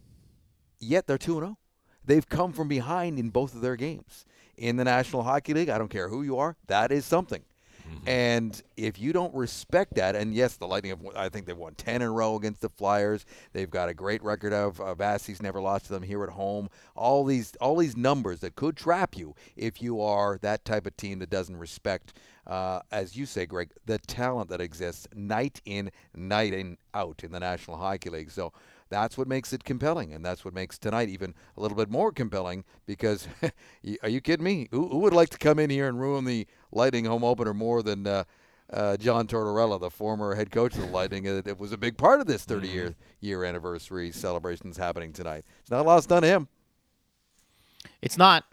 [0.80, 1.58] yet they're two and zero.
[2.04, 4.26] They've come from behind in both of their games
[4.58, 5.70] in the National Hockey League.
[5.70, 7.44] I don't care who you are, that is something.
[8.08, 11.76] And if you don't respect that, and yes, the Lightning have, I think they've won
[11.76, 13.26] 10 in a row against the Flyers.
[13.52, 16.70] They've got a great record of, Assie's never lost to them here at home.
[16.96, 20.96] All these, all these numbers that could trap you if you are that type of
[20.96, 22.14] team that doesn't respect,
[22.48, 27.34] uh, as you say, Greg, the talent that exists night in, night in, out in
[27.34, 28.32] the National Hockey League.
[28.32, 28.54] So
[28.90, 32.12] that's what makes it compelling, and that's what makes tonight even a little bit more
[32.12, 32.64] compelling.
[32.86, 33.28] Because,
[34.04, 34.68] are you kidding me?
[34.72, 37.84] Who, who would like to come in here and ruin the Lightning home opener more
[37.84, 38.24] than uh,
[38.72, 41.26] uh, John Tortorella, the former head coach of the Lightning?
[41.26, 45.46] It, it was a big part of this 30 year year anniversary celebrations happening tonight.
[45.62, 46.48] It's not lost on him.
[48.02, 48.46] It's not,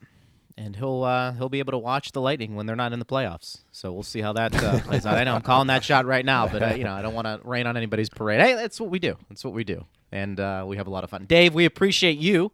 [0.56, 3.04] and he'll uh, he'll be able to watch the Lightning when they're not in the
[3.04, 3.58] playoffs.
[3.72, 5.16] So we'll see how that uh, plays out.
[5.16, 7.26] I know I'm calling that shot right now, but uh, you know I don't want
[7.26, 8.40] to rain on anybody's parade.
[8.40, 9.16] Hey, that's what we do.
[9.28, 11.26] That's what we do, and uh, we have a lot of fun.
[11.26, 12.52] Dave, we appreciate you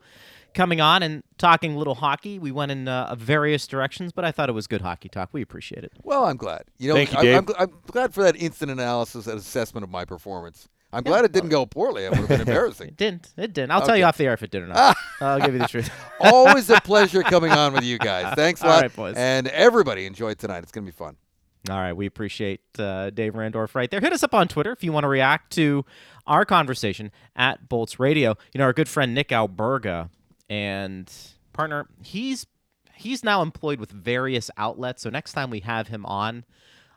[0.55, 2.39] coming on and talking a little hockey.
[2.39, 5.31] We went in uh, various directions, but I thought it was good hockey talk.
[5.33, 5.93] We appreciate it.
[6.03, 6.65] Well, I'm glad.
[6.79, 7.37] You know, Thank you, I, Dave.
[7.37, 10.69] I'm, I'm glad for that instant analysis and assessment of my performance.
[10.93, 12.05] I'm glad it didn't go poorly.
[12.05, 12.89] It would have been embarrassing.
[12.89, 13.29] It didn't.
[13.37, 13.71] It didn't.
[13.71, 14.97] I'll tell you off the air if it did or not.
[15.21, 15.91] I'll give you the truth.
[16.21, 18.35] Always a pleasure coming on with you guys.
[18.35, 18.83] Thanks a All lot.
[18.83, 19.15] right, boys.
[19.17, 20.63] And everybody enjoy tonight.
[20.65, 21.17] It's going to be fun.
[21.69, 24.01] All right, we appreciate uh, Dave Randorf right there.
[24.01, 25.85] Hit us up on Twitter if you want to react to
[26.27, 28.35] our conversation at Bolts Radio.
[28.55, 30.09] You know, our good friend Nick Alberga
[30.49, 31.13] and
[31.53, 32.47] partner, he's
[32.95, 35.03] he's now employed with various outlets.
[35.03, 36.45] So next time we have him on,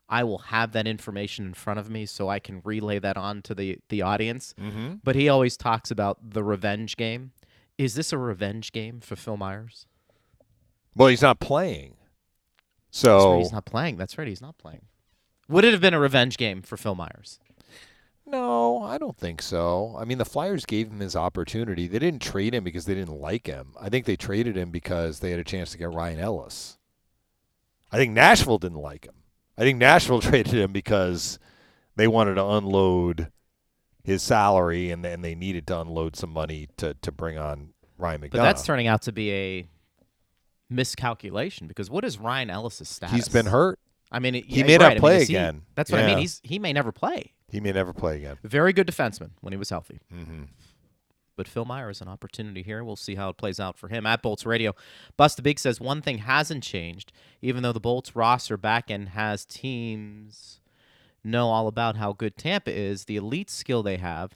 [0.09, 3.41] I will have that information in front of me so I can relay that on
[3.43, 4.53] to the the audience.
[4.59, 4.95] Mm-hmm.
[5.03, 7.31] But he always talks about the revenge game.
[7.77, 9.87] Is this a revenge game for Phil Myers?
[10.95, 11.95] Well, he's not playing.
[12.91, 13.97] That's right, So he's not playing.
[13.97, 14.83] That's right, he's not playing.
[15.49, 17.39] Would it have been a revenge game for Phil Myers?
[18.25, 19.95] no, I don't think so.
[19.99, 21.87] I mean, the Flyers gave him his opportunity.
[21.87, 23.73] They didn't trade him because they didn't like him.
[23.79, 26.77] I think they traded him because they had a chance to get Ryan Ellis.
[27.91, 29.15] I think Nashville didn't like him.
[29.57, 31.39] I think Nashville traded him because
[31.95, 33.31] they wanted to unload
[34.03, 38.21] his salary and then they needed to unload some money to, to bring on Ryan
[38.21, 38.31] McDonagh.
[38.31, 39.67] But that's turning out to be a
[40.69, 43.15] miscalculation because what is Ryan Ellis's status?
[43.15, 43.79] He's been hurt.
[44.11, 44.91] I mean, He yeah, may you're not right.
[44.91, 45.61] I mean, play he- again.
[45.75, 46.17] that's what I mean.
[46.17, 47.33] He's he may never play.
[47.49, 48.37] He may never play again.
[48.43, 49.99] Very good defenseman when he was healthy.
[50.11, 50.43] hmm
[51.35, 52.83] But Phil Myers is an opportunity here.
[52.83, 54.05] We'll see how it plays out for him.
[54.05, 54.75] At Bolts Radio,
[55.17, 59.09] Bust the Big says one thing hasn't changed, even though the Bolts roster back end
[59.09, 60.59] has teams
[61.23, 63.05] know all about how good Tampa is.
[63.05, 64.35] The elite skill they have.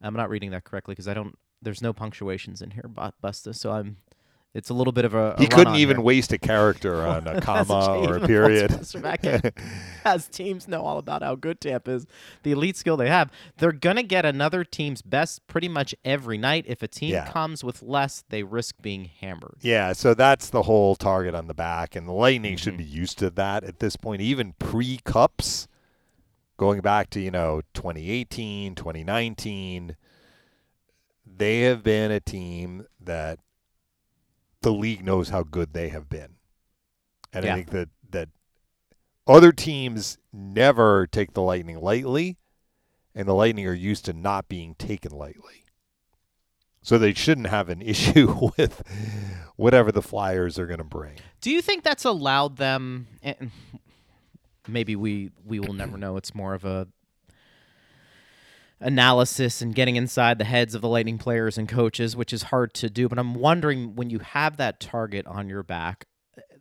[0.00, 1.38] I'm not reading that correctly because I don't.
[1.60, 2.90] There's no punctuations in here,
[3.22, 3.54] Busta.
[3.54, 3.96] So I'm.
[4.54, 5.32] It's a little bit of a.
[5.38, 6.04] a He couldn't even here.
[6.04, 8.68] waste a character on a comma or a period.
[8.70, 9.50] Bolts roster back end
[10.04, 12.06] has teams know all about how good Tampa is,
[12.42, 13.30] the elite skill they have.
[13.56, 16.66] They're gonna get another team's best pretty much every night.
[16.68, 17.30] If a team Yeah.
[17.32, 19.56] comes with less, they risk being hammered.
[19.62, 22.78] Yeah, so that's the whole target on the back, and the Lightning should Mhm.
[22.78, 24.20] be used to that at this point.
[24.20, 25.66] Even pre cups,
[26.58, 29.96] going back to you know 2018, 2019,
[31.26, 33.38] they have been a team that
[34.62, 36.36] the league knows how good they have been,
[37.32, 37.52] and Yeah.
[37.52, 38.28] I think that that
[39.26, 42.38] other teams never take the Lightning lightly,
[43.14, 45.64] and the Lightning are used to not being taken lightly.
[46.82, 48.82] So they shouldn't have an issue with
[49.56, 51.16] whatever the Flyers are going to bring.
[51.40, 53.06] Do you think that's allowed them?
[53.22, 53.34] Eh,
[54.66, 56.16] maybe we we will never know.
[56.16, 56.88] It's more of a
[58.82, 62.74] analysis and getting inside the heads of the Lightning players and coaches, which is hard
[62.74, 63.08] to do.
[63.08, 66.06] But I'm wondering when you have that target on your back,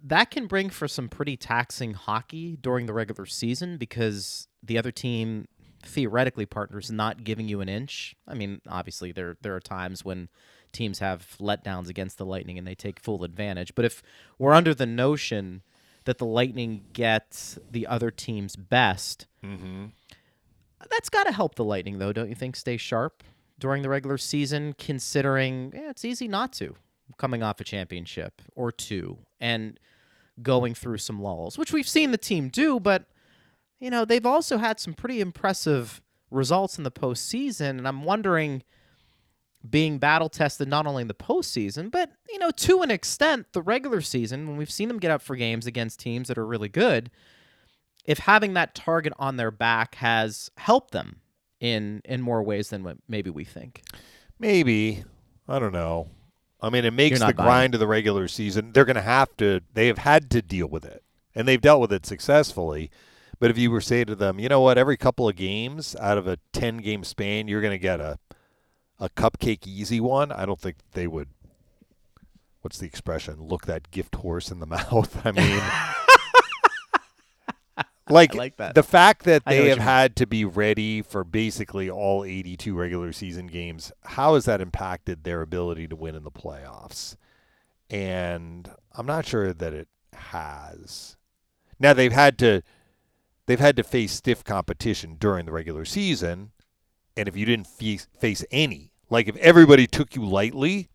[0.04, 4.92] that can bring for some pretty taxing hockey during the regular season because the other
[4.92, 5.48] team
[5.84, 8.16] theoretically partners not giving you an inch.
[8.28, 10.30] I mean, obviously there there are times when
[10.72, 13.76] teams have letdowns against the Lightning and they take full advantage.
[13.76, 14.02] But if
[14.40, 15.64] we're under the notion
[16.06, 19.86] that the Lightning get the other team's best, Mm-hmm.
[20.90, 22.56] That's got to help the Lightning, though, don't you think?
[22.56, 23.24] Stay sharp
[23.60, 26.76] during the regular season, considering eh, it's easy not to
[27.18, 29.80] coming off a championship or two and
[30.42, 33.06] going through some lulls, which we've seen the team do, but
[33.80, 38.64] you know they've also had some pretty impressive results in the postseason, and I'm wondering.
[39.70, 43.62] Being battle tested not only in the postseason, but you know, to an extent, the
[43.62, 46.68] regular season, when we've seen them get up for games against teams that are really
[46.68, 47.12] good,
[48.12, 51.22] if having that target on their back has helped them
[51.62, 53.84] in in more ways than what maybe we think.
[54.38, 55.06] Maybe.
[55.48, 56.10] I don't know.
[56.62, 58.74] I mean, it makes the grind of the regular season.
[58.74, 61.82] They're going to have to, they have had to deal with it, and they've dealt
[61.82, 62.92] with it successfully.
[63.40, 65.96] But if you were to say to them, you know what, every couple of games
[65.96, 68.20] out of a 10 game span, you're going to get a,
[69.00, 71.30] a cupcake easy one, I don't think they would,
[72.62, 75.26] what's the expression, look that gift horse in the mouth.
[75.26, 75.62] I mean,
[78.12, 78.76] like, like that.
[78.76, 83.48] the fact that they have had to be ready for basically all 82 regular season
[83.48, 87.16] games, how has that impacted their ability to win in the playoffs?
[87.90, 91.18] And I'm not sure that it has.
[91.80, 92.62] Now they've had to
[93.46, 96.52] they've had to face stiff competition during the regular season,
[97.18, 100.90] and if you didn't face, face any, like if everybody took you lightly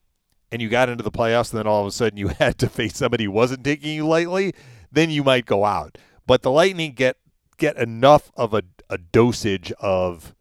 [0.51, 2.69] and you got into the playoffs and then all of a sudden you had to
[2.69, 4.55] face somebody who wasn't taking you lightly,
[4.91, 5.99] then you might go out.
[6.27, 7.17] But the Lightning get
[7.57, 10.35] get enough of a, a dosage of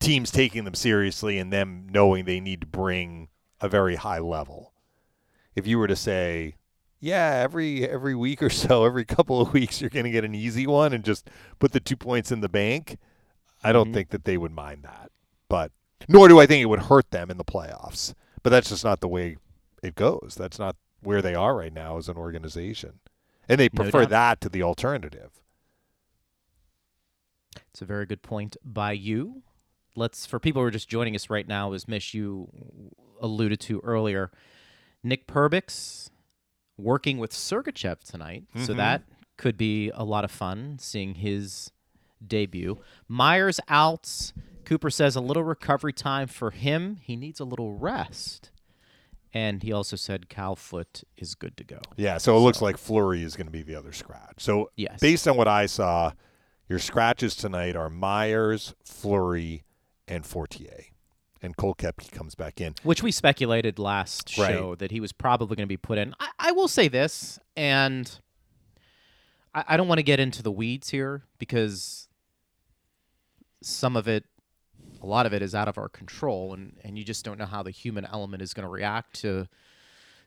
[0.00, 3.28] teams taking them seriously and them knowing they need to bring
[3.60, 4.72] a very high level.
[5.54, 6.56] If you were to say,
[7.00, 10.34] yeah, every every week or so, every couple of weeks you're going to get an
[10.34, 11.28] easy one and just
[11.58, 12.98] put the 2 points in the bank,
[13.62, 13.94] I don't Mhm.
[13.94, 15.10] think that they would mind that.
[15.48, 15.72] But
[16.08, 18.14] nor do I think it would hurt them in the playoffs.
[18.42, 19.36] But that's just not the way
[19.82, 20.34] it goes.
[20.36, 22.98] That's not where they are right now as an organization.
[23.48, 24.10] And they prefer doubt.
[24.10, 25.30] that to the alternative.
[27.70, 29.42] It's a very good point by you.
[29.96, 32.48] Let's for people who are just joining us right now, as Mish you
[33.20, 34.30] alluded to earlier,
[35.02, 36.10] Nick Perbix
[36.78, 38.76] working with Sergachev tonight, so Mhm.
[38.76, 39.02] that
[39.36, 41.70] could be a lot of fun seeing his
[42.26, 42.80] debut.
[43.08, 44.32] Myers out.
[44.64, 46.96] Cooper says a little recovery time for him.
[46.96, 48.50] He needs a little rest.
[49.34, 51.78] And he also said Cal Foote is good to go.
[51.96, 54.34] Yeah, so it looks like Fleury is going to be the other scratch.
[54.38, 55.00] So Yes.
[55.00, 56.12] based on what I saw,
[56.68, 59.64] your scratches tonight are Myers, Fleury,
[60.06, 60.84] and Fortier.
[61.40, 62.74] And Cole Koepke comes back in.
[62.82, 64.50] Which we speculated last Right.
[64.50, 66.14] show that he was probably going to be put in.
[66.20, 68.08] I, I will say this, and
[69.54, 72.06] I, I don't want to get into the weeds here because
[73.62, 74.24] some of it,
[75.02, 77.46] a lot of it is out of our control, and, and you just don't know
[77.46, 79.48] how the human element is going to react to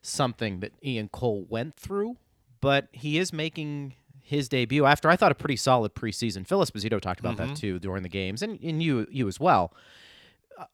[0.02, 2.16] something that Ian Cole went through.
[2.60, 6.46] But he is making his debut after I thought a pretty solid preseason.
[6.46, 7.54] Phil Esposito talked about that mm-hmm.
[7.54, 9.72] too during the games, and, and you you as well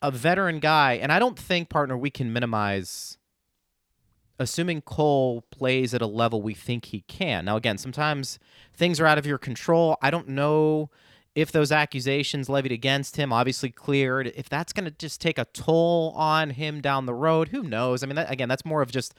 [0.00, 3.18] a veteran guy, and I don't think, partner, we can minimize
[4.38, 7.44] assuming Cole plays at a level we think he can.
[7.44, 8.38] Now, again, sometimes
[8.74, 9.96] things are out of your control.
[10.02, 10.90] I don't know
[11.34, 15.46] if those accusations levied against him, obviously cleared, if that's going to just take a
[15.46, 17.48] toll on him down the road.
[17.48, 18.02] Who knows?
[18.02, 19.14] I mean, that, again, that's more of just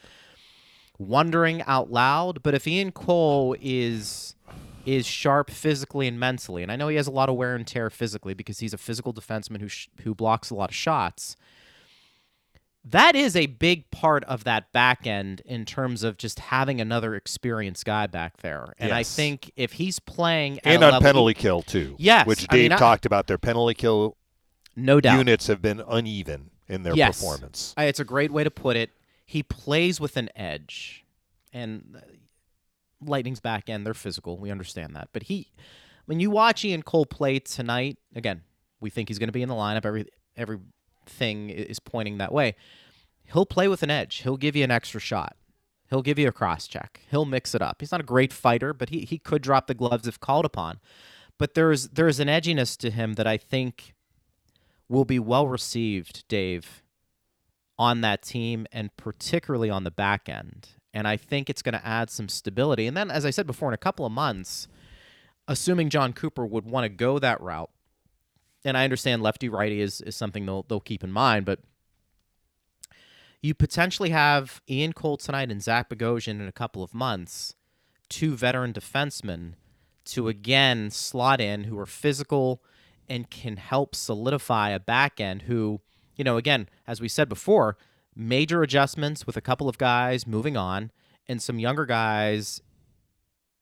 [1.00, 2.44] wondering out loud.
[2.44, 4.36] But if Ian Cole is
[4.86, 7.66] is sharp physically and mentally, and I know he has a lot of wear and
[7.66, 11.36] tear physically because he's a physical defenseman who sh- who blocks a lot of shots
[12.86, 17.16] that is a big part of that back end in terms of just having another
[17.16, 18.74] experienced guy back there.
[18.78, 21.96] And I think if he's playing at and on penalty kill too.
[21.98, 23.28] Yes, which I mean, Dave I- talked about.
[23.28, 24.18] Their penalty kill
[24.76, 27.20] no doubt, units have been uneven in their Yes.
[27.22, 27.74] performance.
[27.78, 28.90] It's a great way to put it.
[29.26, 31.06] He plays with an edge,
[31.54, 32.02] and uh,
[33.06, 34.38] Lightning's back end they're physical.
[34.38, 35.48] We understand that, but he,
[36.06, 38.42] when you watch Ian Cole play tonight, again,
[38.82, 39.86] we think he's going to be in the lineup.
[39.86, 40.06] Every
[40.36, 40.66] everything
[41.50, 42.56] i- is pointing that way.
[43.26, 44.18] He'll play with an edge.
[44.18, 45.36] He'll give you an extra shot.
[45.90, 47.02] He'll give you a cross check.
[47.12, 47.78] He'll mix it up.
[47.80, 50.80] He's not a great fighter, but he, he could drop the gloves if called upon.
[51.38, 53.94] But there's there's an edginess to him that I think
[54.90, 56.84] will be well received, Dave,
[57.78, 60.70] on that team and particularly on the back end.
[60.94, 62.86] And I think it's going to add some stability.
[62.86, 64.68] And then, as I said before, in a couple of months,
[65.48, 67.72] assuming Jon Cooper would want to go that route,
[68.66, 71.60] and I understand lefty righty is, is something they'll, they'll keep in mind, but
[73.42, 77.56] you potentially have Ian Cole tonight and Zach Bogosian in a couple of months,
[78.08, 79.54] two veteran defensemen
[80.06, 82.64] to again slot in who are physical
[83.10, 85.82] and can help solidify a back end who,
[86.16, 87.78] you know, again, as we said before,
[88.16, 90.92] major adjustments with a couple of guys moving on
[91.28, 92.62] and some younger guys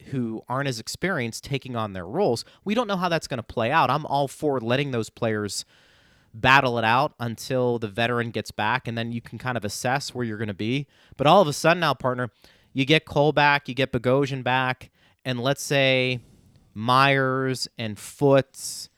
[0.10, 2.44] who aren't as experienced taking on their roles.
[2.64, 3.90] We don't know how that's going to play out.
[3.90, 5.66] I'm all for letting those players
[6.34, 10.14] battle it out until the veteran gets back and then you can kind of assess
[10.16, 10.88] where you're going to be.
[11.18, 12.30] But all of a sudden now, partner,
[12.74, 14.92] you get Cole back, you get Bogosian back,
[15.26, 16.20] and let's say
[16.74, 18.90] Myers and Foote's,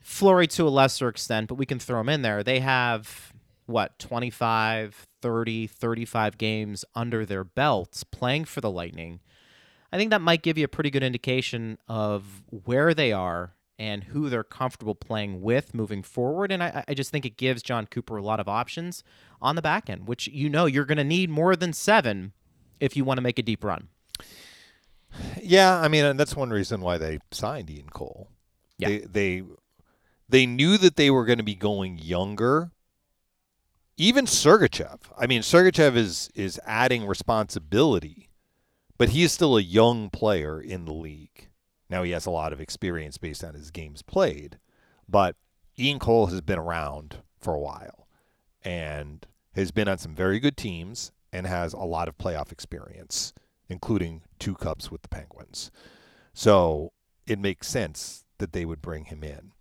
[0.00, 2.42] Fleury to a lesser extent, but we can throw them in there.
[2.42, 3.32] They have
[3.66, 9.20] what 25 30 35 games under their belts playing for the lightning
[9.92, 14.04] i think that might give you a pretty good indication of where they are and
[14.04, 17.86] who they're comfortable playing with moving forward and i, I just think it gives jon
[17.86, 19.02] cooper a lot of options
[19.40, 22.32] on the back end which you know you're going to need more than seven
[22.80, 23.88] if you want to make a deep run
[25.42, 28.28] Yeah, I mean, that's one reason why they signed Ian Cole.
[28.76, 28.88] Yeah.
[28.88, 29.42] They they
[30.28, 32.72] they knew that they were going to be going younger.
[33.96, 35.00] Even Sergachev.
[35.16, 38.27] I mean, Sergachev is is adding responsibility,
[38.98, 41.48] but he is still a young player in the league.
[41.88, 44.58] Now he has a lot of experience based on his games played,
[45.08, 45.36] but
[45.78, 48.08] Ian Cole has been around for a while
[48.64, 53.32] and has been on some very good teams and has a lot of playoff experience,
[53.68, 55.70] including two cups with the Penguins.
[56.34, 56.92] So
[57.26, 59.52] it makes sense that they would bring him in.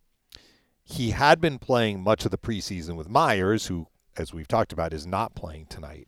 [0.84, 4.94] He had been playing much of the preseason with Myers, who, as we've talked about,
[4.94, 6.08] is not playing tonight.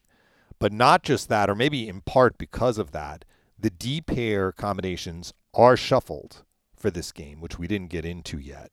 [0.60, 3.24] But not just that, or maybe in part because of that,
[3.58, 6.44] the D pair combinations are shuffled
[6.76, 8.72] for this game, which we didn't get into yet.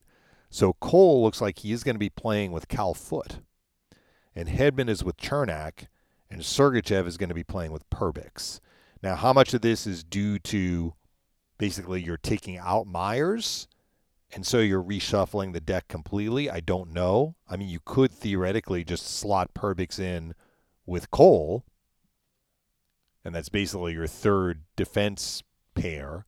[0.51, 3.41] So Cole looks like he is going to be playing with Cal Foote,
[4.35, 5.87] and Hedman is with Cernak,
[6.31, 8.61] and Sergachev is going to be playing with Perbix.
[9.03, 10.95] Now, how much of this is due to
[11.59, 13.69] basically you're taking out Myers,
[14.33, 16.51] and so you're reshuffling the deck completely?
[16.51, 17.37] I don't know.
[17.49, 20.35] I mean, you could theoretically just slot Perbix in
[20.85, 21.65] with Cole,
[23.27, 25.43] and that's basically your third defense
[25.75, 26.25] pair,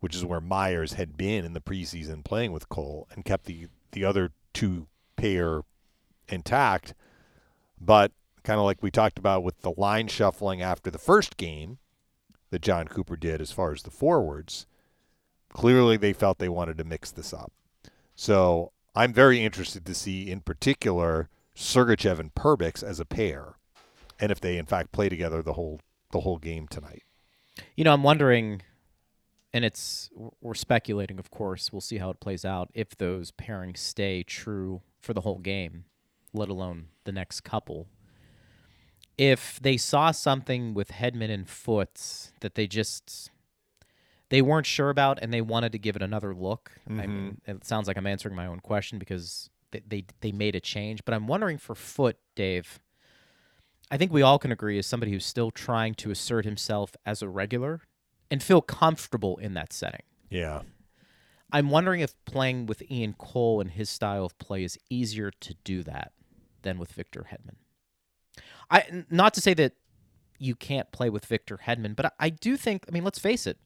[0.00, 3.66] which is where Myers had been in the preseason playing with Cole and kept the,
[3.92, 5.60] the other two pair
[6.30, 6.94] intact.
[7.78, 8.12] But
[8.42, 11.76] kind of like we talked about with the line shuffling after the first game
[12.48, 14.66] that Jon Cooper did as far as the forwards,
[15.52, 17.52] clearly they felt they wanted to mix this up.
[18.16, 23.56] So I'm very interested to see, in particular, Sergachev and Perbix as a pair,
[24.18, 25.80] and if they in fact play together the whole
[26.12, 27.02] the whole game tonight.
[27.76, 28.62] You know, I'm wondering,
[29.52, 31.72] and it's we're speculating, of course.
[31.72, 35.84] We'll see how it plays out if those pairings stay true for the whole game,
[36.32, 37.88] let alone the next couple.
[39.18, 43.30] If they saw something with Hedman and Foote's that they just
[44.30, 46.72] they weren't sure about and they wanted to give it another look.
[46.88, 47.50] I mean, mm-hmm.
[47.50, 51.04] it sounds like I'm answering my own question because they, they they made a change,
[51.04, 52.80] but I'm wondering for Foote, Dave.
[53.90, 57.22] I think we all can agree as somebody who's still trying to assert himself as
[57.22, 57.82] a regular
[58.30, 60.02] and feel comfortable in that setting.
[60.30, 60.62] Yeah.
[61.52, 65.54] I'm wondering if playing with Ian Cole and his style of play is easier to
[65.64, 66.12] do that
[66.62, 67.56] than with Victor Hedman.
[68.70, 69.72] I not to say that
[70.38, 72.84] you can't play with Victor Hedman, but I, I do think.
[72.88, 73.58] I mean, let's face it.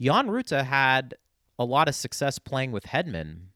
[0.00, 1.14] Jan Rutta had
[1.58, 3.48] a lot of success playing with Hedman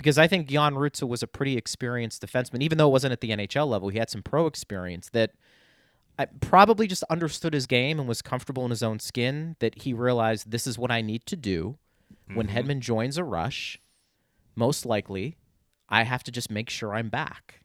[0.00, 3.20] because I think Jan Rutta was a pretty experienced defenseman, even though it wasn't at
[3.20, 3.90] the NHL level.
[3.90, 5.32] He had some pro experience that
[6.18, 9.56] I probably just understood his game and was comfortable in his own skin.
[9.58, 11.76] That he realized this is what I need to do
[12.32, 12.56] when mm-hmm.
[12.56, 13.78] Hedman joins a rush.
[14.56, 15.36] Most likely,
[15.90, 17.60] I have to just make sure I'm back.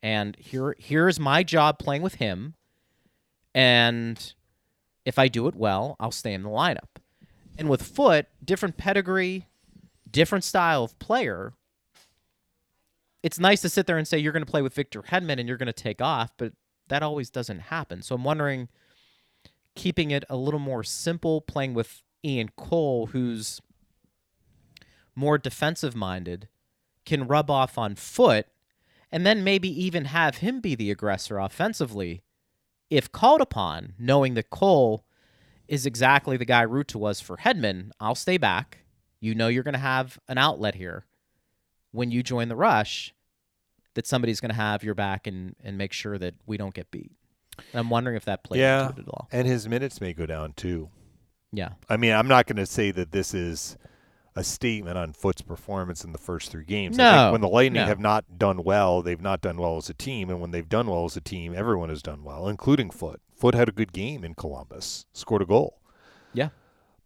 [0.00, 2.54] And here, here's my job playing with him.
[3.52, 4.32] And
[5.04, 7.00] if I do it well, I'll stay in the lineup.
[7.58, 9.48] And with Foote, different pedigree,
[10.08, 11.54] different style of player.
[13.22, 15.46] It's nice to sit there and say you're going to play with Victor Hedman and
[15.46, 16.52] you're going to take off, but
[16.88, 18.02] that always doesn't happen.
[18.02, 18.68] So I'm wondering,
[19.74, 23.60] keeping it a little more simple, playing with Ian Cole, who's
[25.14, 26.48] more defensive minded,
[27.04, 28.46] can rub off on Foote,
[29.12, 32.22] and then maybe even have him be the aggressor offensively
[32.88, 35.04] if called upon, knowing that Cole
[35.68, 37.90] is exactly the guy Rutta was for Hedman.
[38.00, 38.78] I'll stay back.
[39.20, 41.04] You know you're going to have an outlet here
[41.92, 43.14] when you join the rush
[43.94, 46.90] that somebody's going to have your back and, and make sure that we don't get
[46.90, 47.12] beat.
[47.72, 48.88] And I'm wondering if that plays Yeah.
[48.88, 49.28] into it at all.
[49.32, 50.88] And his minutes may go down too.
[51.52, 51.70] Yeah.
[51.88, 53.76] I mean, I'm not going to say that this is
[54.36, 56.96] a statement on Foote's performance in the first three games.
[56.98, 57.86] I No, think when the Lightning no.
[57.86, 60.86] have not done well, they've not done well as a team, and when they've done
[60.86, 63.20] well as a team, everyone has done well, including Foote.
[63.34, 65.80] Foote had a good game in Columbus, scored a goal.
[66.32, 66.50] Yeah.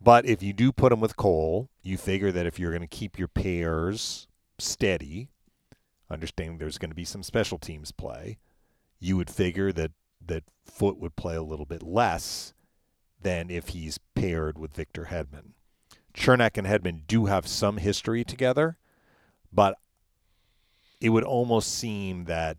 [0.03, 2.87] But if you do put him with Cole, you figure that if you're going to
[2.87, 4.28] keep your pairs
[4.65, 5.29] steady,
[6.11, 8.39] understanding there's going to be some special teams play,
[9.01, 9.93] you would figure that
[10.27, 12.55] that Foote would play a little bit less
[13.21, 15.53] than if he's paired with Victor Hedman.
[16.15, 18.79] Cernak and Hedman do have some history together,
[19.53, 19.77] but
[21.01, 22.57] it would almost seem that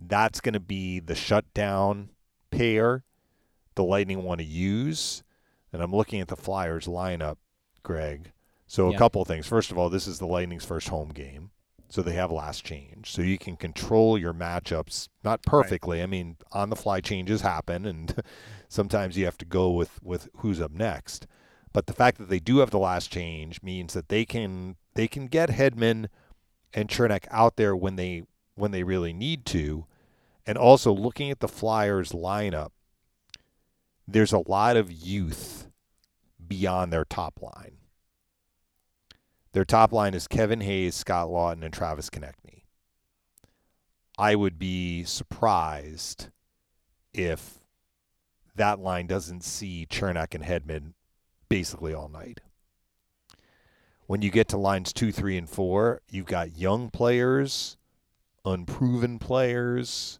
[0.00, 2.10] that's going to be the shutdown
[2.50, 3.02] pair
[3.74, 5.22] the Lightning want to use.
[5.72, 7.36] And I'm looking at the Flyers lineup,
[7.82, 8.32] Greg.
[8.68, 8.96] So Yeah.
[8.96, 9.46] a couple of things.
[9.46, 11.50] First of all, this is the Lightning's first home game.
[11.88, 13.10] So they have last change.
[13.10, 16.02] So you can control your matchups not perfectly.
[16.02, 18.22] I mean, on the fly changes happen and
[18.68, 21.26] sometimes you have to go with with who's up next.
[21.72, 25.08] But the fact that they do have the last change means that they can they
[25.08, 26.08] can get Hedman
[26.74, 29.86] and Cernak out there when they when they really need to.
[30.46, 32.70] And also looking at the Flyers lineup,
[34.06, 35.68] there's a lot of youth
[36.46, 37.77] beyond their top line.
[39.52, 42.62] Their top line is Kevin Hayes, Scott Laughton, and Travis Konecny.
[44.18, 46.28] I would be surprised
[47.14, 47.60] if
[48.56, 50.92] that line doesn't see Cernak and Hedman
[51.48, 52.40] basically all night.
[54.06, 57.76] When you get to lines two, three, and four, you've got young players,
[58.44, 60.18] unproven players,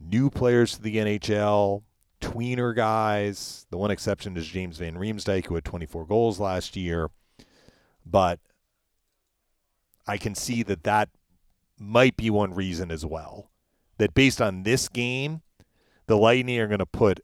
[0.00, 1.82] new players to the NHL,
[2.20, 3.66] tweener guys.
[3.70, 7.10] The one exception is James Van Riemsdyk, who had 24 goals last year.
[8.06, 8.38] But
[10.06, 11.08] I can see that that
[11.78, 13.50] might be one reason as well.
[13.98, 15.42] That based on this game,
[16.06, 17.20] the Lightning are going to put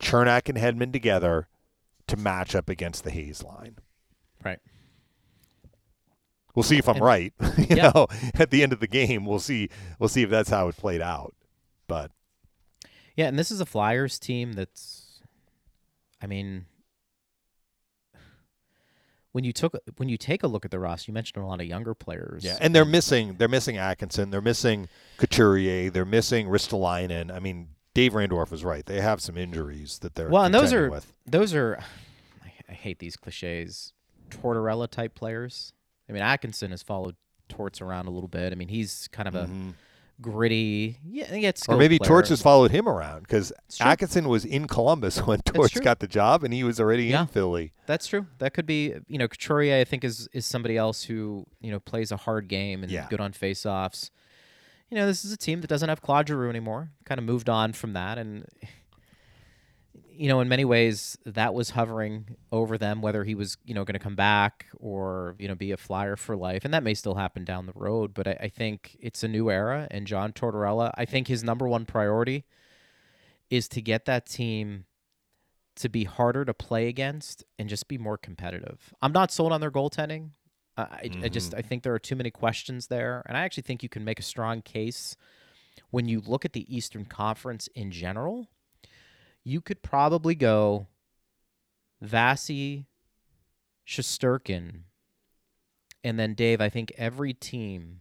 [0.00, 1.48] Cernak and Hedman together
[2.08, 3.76] to match up against the Hayes line.
[4.44, 4.58] Right.
[6.54, 7.32] We'll see if I'm And- right.
[7.58, 7.92] you Yeah.
[7.94, 9.70] know, at the end of the game, we'll see.
[9.98, 11.34] We'll see if that's how it played out.
[11.86, 12.10] But
[13.16, 15.20] Yeah, and this is a Flyers team that's
[16.20, 16.66] I mean
[19.34, 21.60] when you took when you take a look at the roster, you mentioned a lot
[21.60, 22.44] of younger players.
[22.44, 23.34] yeah, and they're missing.
[23.36, 24.30] They're missing Atkinson.
[24.30, 25.90] They're missing Couturier.
[25.90, 27.34] They're missing Ristolainen.
[27.34, 28.86] I mean, Dave Randorf was right.
[28.86, 31.12] They have some injuries that they're Well, and those are with.
[31.26, 31.80] those are
[32.68, 33.92] I, hate these cliches.
[34.30, 35.72] Tortorella type players.
[36.08, 37.16] I mean, Atkinson has followed
[37.48, 38.52] Torts around a little bit.
[38.52, 39.74] I mean, he's kind of a Mhm.
[40.20, 43.52] Gritty, yeah, gets Or maybe Torts has followed him around because.
[43.80, 47.22] Atkinson was in Columbus when Torts got the job, and he was already Yeah.
[47.22, 47.72] in Philly.
[47.86, 48.26] That's true.
[48.38, 49.80] That could be, you know, Couturier.
[49.80, 53.06] I think is is somebody else who you know plays a hard game and Yeah.
[53.10, 54.10] good on faceoffs.
[54.90, 56.90] You know, this is a team that doesn't have Claude Giroux anymore.
[57.04, 58.46] Kind of moved on from that, and
[60.16, 63.84] you know, in many ways, that was hovering over them whether he was you know
[63.84, 66.94] going to come back or you know be a flyer for life, and that may
[66.94, 68.14] still happen down the road.
[68.14, 70.92] But I, I think it's a new era, and John Tortorella.
[70.96, 72.44] I think his number one priority
[73.50, 74.84] is to get that team
[75.76, 78.94] to be harder to play against and just be more competitive.
[79.02, 80.30] I'm not sold on their goaltending.
[80.76, 81.26] I, I- I mm-hmm.
[81.28, 84.04] just I think there are too many questions there, and I actually think you can
[84.04, 85.16] make a strong case
[85.90, 88.48] when you look at the Eastern Conference in general.
[89.44, 90.88] You could probably go
[92.02, 92.86] Vasi,
[93.86, 94.82] Shesterkin,
[96.02, 96.60] and then Dave.
[96.60, 98.00] I think every team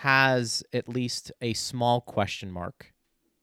[0.00, 2.92] has at least a small question mark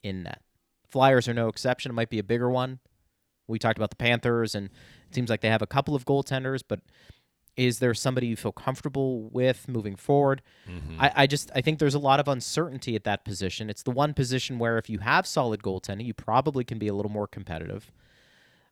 [0.04, 0.42] in net.
[0.90, 1.92] Flyers are no exception.
[1.92, 2.80] It might be a bigger one.
[3.48, 4.68] We talked about the Panthers, and
[5.08, 6.82] it seems like they have a couple of goaltenders, but
[7.60, 10.42] is there somebody you feel comfortable with moving forward?
[10.66, 11.02] Mm-hmm.
[11.02, 13.70] I, I just I think there's a lot of uncertainty at that position.
[13.70, 16.94] It's the one position where if you have solid goaltending, you probably can be a
[16.94, 17.92] little more competitive.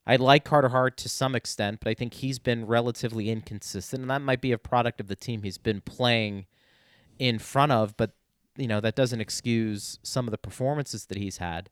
[0.06, 4.10] I like Carter Hart to some extent, but I think he's been relatively inconsistent, and
[4.10, 6.46] that might be a product of the team he's been playing
[7.20, 7.98] in front of.
[7.98, 8.12] But
[8.56, 11.70] you know that doesn't excuse some of the performances that he's had.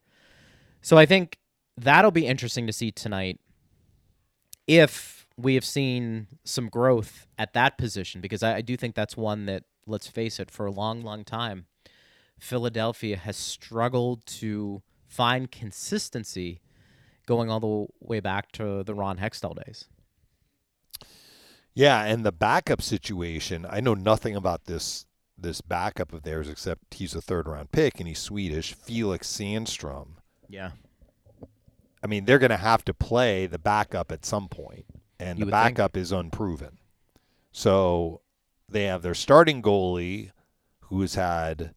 [0.81, 1.37] So I think
[1.77, 3.39] that'll be interesting to see tonight
[4.67, 9.17] if we have seen some growth at that position because I, I do think that's
[9.17, 11.65] one that let's face it for a long long time
[12.39, 16.61] philadelphia has struggled to find consistency
[17.25, 19.85] going all the way back to the ron hextall days.
[21.73, 25.05] Yeah, and the backup situation, I know nothing about this
[25.37, 30.11] this backup of theirs except he's a third round pick and he's Swedish, Felix Sandstrom.
[30.49, 30.71] yeah.
[32.01, 34.85] I mean, they're going to have to play the backup at some point,
[35.19, 35.77] and You the would think.
[35.77, 36.77] backup is unproven.
[37.51, 38.21] So
[38.69, 40.31] they have their starting goalie,
[40.81, 41.73] who has had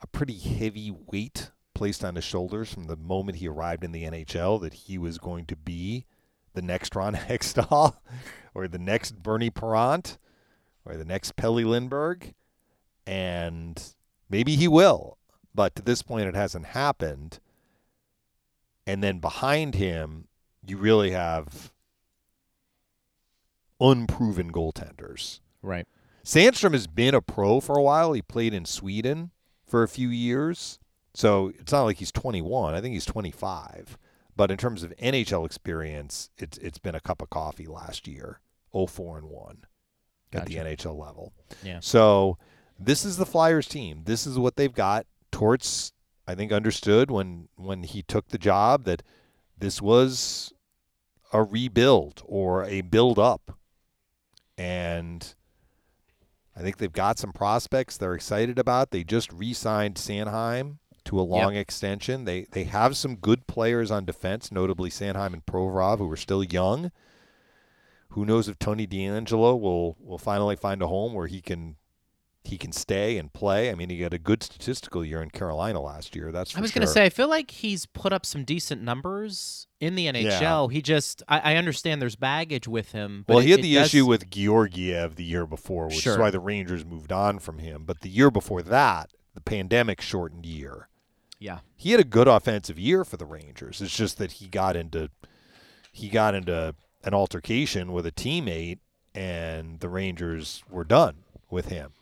[0.00, 4.04] a pretty heavy weight placed on his shoulders from the moment he arrived in the
[4.04, 6.06] NHL that he was going to be
[6.54, 7.96] the next Ron Hextall,
[8.54, 10.18] or the next Bernie Parent,
[10.84, 12.34] or the next Pelle Lindbergh,
[13.06, 13.82] and
[14.28, 15.18] maybe he will.
[15.54, 17.40] But to this point, it hasn't happened
[18.88, 20.28] and then behind him
[20.66, 21.72] you really have
[23.80, 25.40] unproven goaltenders.
[25.62, 25.86] right
[26.24, 28.12] Sandstrom has been a pro for a while.
[28.12, 29.30] He played in Sweden
[29.66, 30.78] for a few years.
[31.14, 32.74] So it's not like he's 21.
[32.74, 33.96] I think he's 25.
[34.36, 38.40] But in terms of NHL experience, it's it's been a cup of coffee last year.
[38.72, 39.64] 04 and 1
[40.34, 41.32] at the NHL level.
[41.64, 41.80] Yeah.
[41.80, 42.36] So
[42.78, 44.02] this is the Flyers team.
[44.04, 45.06] This is what they've got.
[45.32, 45.92] Torts
[46.26, 49.02] I think understood when when he took the job that
[49.56, 50.52] this was
[51.32, 53.57] a rebuild or a build up.
[54.58, 55.34] And
[56.56, 58.90] I think they've got some prospects they're excited about.
[58.90, 62.24] They just re-signed Sanheim to a long extension.
[62.24, 66.42] They they have some good players on defense, notably Sanheim and Provorov, who are still
[66.42, 66.90] young.
[68.10, 71.76] Who knows if Tony DeAngelo will will finally find a home where he can
[72.48, 73.70] he can stay and play.
[73.70, 76.32] I mean, he had a good statistical year in Carolina last year.
[76.32, 76.80] That's I was sure.
[76.80, 80.72] gonna say, I feel like he's put up some decent numbers in the NHL.
[80.72, 83.24] He just, I, I understand there's baggage with him.
[83.28, 86.14] Well, it- he had the does- issue with Georgiev the year before, which Sure.
[86.14, 87.84] is why the Rangers moved on from him.
[87.86, 90.88] But the year before that, the pandemic shortened year.
[91.40, 93.80] Yeah, He had a good offensive year for the Rangers.
[93.80, 95.10] It's just that he got into
[95.92, 96.74] he got into
[97.04, 98.78] an altercation with a teammate,
[99.14, 101.18] and the Rangers were done
[101.50, 101.92] with him.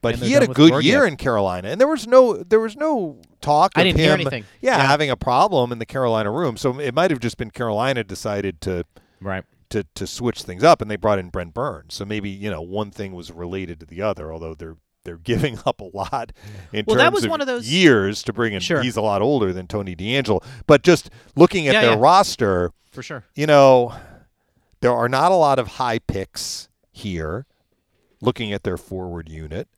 [0.00, 3.20] But he had a good year in Carolina, and there was no there was no
[3.40, 4.20] talk I of him.
[4.20, 4.86] Yeah, Yeah.
[4.86, 6.56] having a problem in the Carolina room.
[6.56, 8.84] So it might have just been Carolina decided to
[9.20, 9.44] right.
[9.70, 11.94] to to switch things up, and they brought in Brent Burns.
[11.94, 15.58] So maybe you know one thing was related to the other, although they're they're giving
[15.66, 16.32] up a lot
[16.72, 18.60] in Well, terms that was of one of those- years to bring in.
[18.60, 18.82] Sure.
[18.82, 21.96] He's a lot older than Tony DeAngelo, but just looking at Yeah, their yeah.
[22.00, 23.24] roster, For sure.
[23.36, 23.94] you know,
[24.80, 27.46] there are not a lot of high picks here.
[28.22, 29.68] Looking at their forward unit,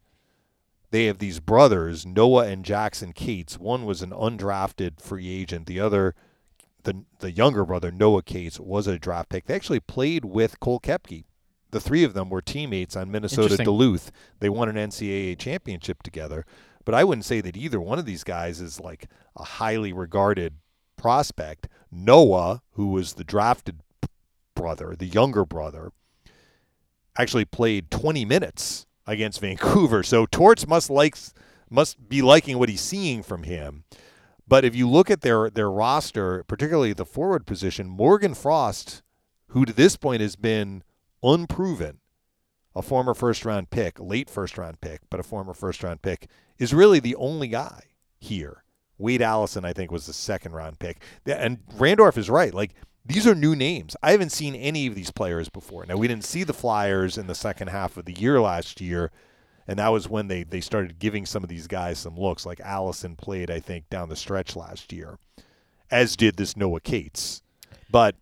[0.90, 3.58] they have these brothers, Noah and Jackson Cates.
[3.58, 5.66] One was an undrafted free agent.
[5.66, 6.14] The other,
[6.84, 9.46] the the younger brother, Noah Cates, was a draft pick.
[9.46, 11.24] They actually played with Cole Koepke.
[11.70, 14.10] The three of them were teammates on Minnesota Duluth.
[14.40, 16.46] They won an NCAA championship together.
[16.86, 20.54] But I wouldn't say that either one of these guys is like a highly regarded
[20.96, 21.68] prospect.
[21.92, 23.80] Noah, who was the drafted
[24.54, 25.92] brother, the younger brother,
[27.18, 30.04] actually played 20 minutes against Vancouver.
[30.04, 31.34] So Torts must likes
[31.70, 33.84] must be liking what he's seeing from him.
[34.46, 39.02] But if you look at their their roster, particularly the forward position, Morgan Frost,
[39.48, 40.84] who to this point has been
[41.22, 41.98] unproven,
[42.76, 46.28] a former first round pick, late first round pick, but a former first round pick,
[46.58, 47.84] is really the only guy
[48.18, 48.62] here.
[48.98, 51.02] Wade Allison, I think, was the second round pick.
[51.24, 52.52] And Randorf is right.
[52.52, 52.74] Like,
[53.08, 53.96] these are new names.
[54.02, 55.84] I haven't seen any of these players before.
[55.86, 59.10] Now, we didn't see the Flyers in the second half of the year last year,
[59.66, 62.44] and that was when they, they started giving some of these guys some looks.
[62.46, 65.18] Like Allison played, I think, down the stretch last year,
[65.90, 67.42] as did this Noah Cates.
[67.90, 68.14] But,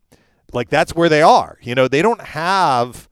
[0.53, 1.59] like, that's where they are.
[1.61, 3.09] You know, they don't have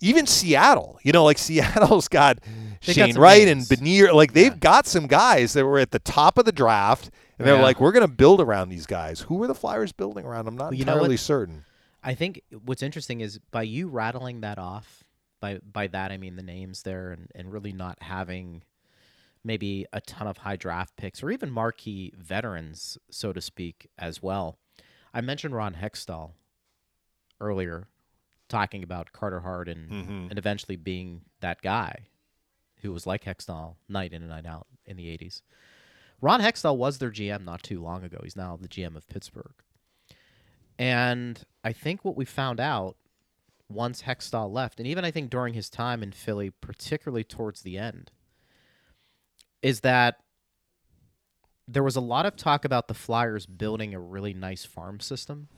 [0.00, 0.98] even Seattle.
[1.02, 2.38] You know, like Seattle's got
[2.86, 3.70] They Shane Wright names.
[3.70, 4.12] and Beniers.
[4.12, 7.56] Like they've got some guys that were at the top of the draft, and they're
[7.56, 7.62] Yeah.
[7.62, 9.20] like, we're going to build around these guys.
[9.22, 10.46] Who are the Flyers building around?
[10.48, 11.64] I'm not Well, entirely certain.
[12.02, 15.04] I think what's interesting is by you rattling that off,
[15.40, 18.62] by by that I mean the names there, and, and really not having
[19.42, 24.22] maybe a ton of high draft picks or even marquee veterans, so to speak, as
[24.22, 24.58] well.
[25.12, 26.32] I mentioned Ron Hextall
[27.40, 27.88] earlier,
[28.48, 30.30] talking about Carter Hart and, Mhm.
[30.30, 32.06] and eventually being that guy
[32.82, 35.42] who was like Hextall night in and night out in the 80s.
[36.24, 38.18] Ron Hextall was their GM not too long ago.
[38.22, 39.52] He's now the GM of Pittsburgh.
[40.78, 42.96] And I think what we found out
[43.68, 47.76] once Hextall left, and even I think during his time in Philly, particularly towards the
[47.76, 48.10] end,
[49.60, 50.16] is that
[51.68, 55.48] there was a lot of talk about the Flyers building a really nice farm system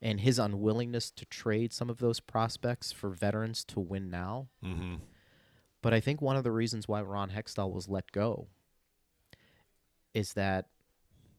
[0.00, 4.48] and his unwillingness to trade some of those prospects for veterans to win now.
[4.64, 4.96] Mm-hmm.
[5.82, 8.48] But I think one of the reasons why Ron Hextall was let go
[10.14, 10.66] is that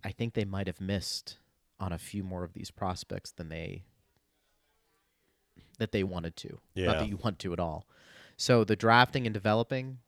[0.03, 1.37] I think they might have missed
[1.79, 3.83] on a few more of these prospects than they
[5.79, 6.59] that they wanted to.
[6.85, 7.85] Not that you want to at all.
[8.37, 9.99] So the drafting and developing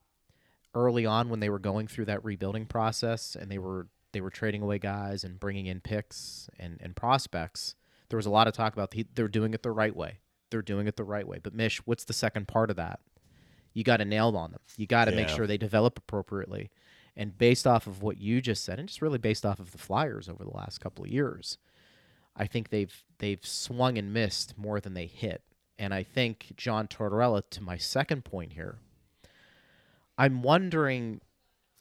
[0.74, 4.30] early on when they were going through that rebuilding process and they were they were
[4.30, 7.76] trading away guys and bringing in picks and, and prospects,
[8.10, 10.20] there was a lot of talk about the, they're doing it the right way.
[10.52, 11.40] They're doing it the right way.
[11.44, 13.02] But Mish, what's the second part of that?
[13.74, 14.62] You got to nail on them.
[14.78, 16.72] You got to make sure they develop appropriately.
[17.18, 19.78] And based off of what you just said, and just really based off of the
[19.78, 21.58] Flyers over the last couple of years,
[22.36, 25.42] I think they've they've swung and missed more than they hit.
[25.80, 28.80] And I think John Tortorella, to my second point here,
[30.18, 31.22] I'm wondering,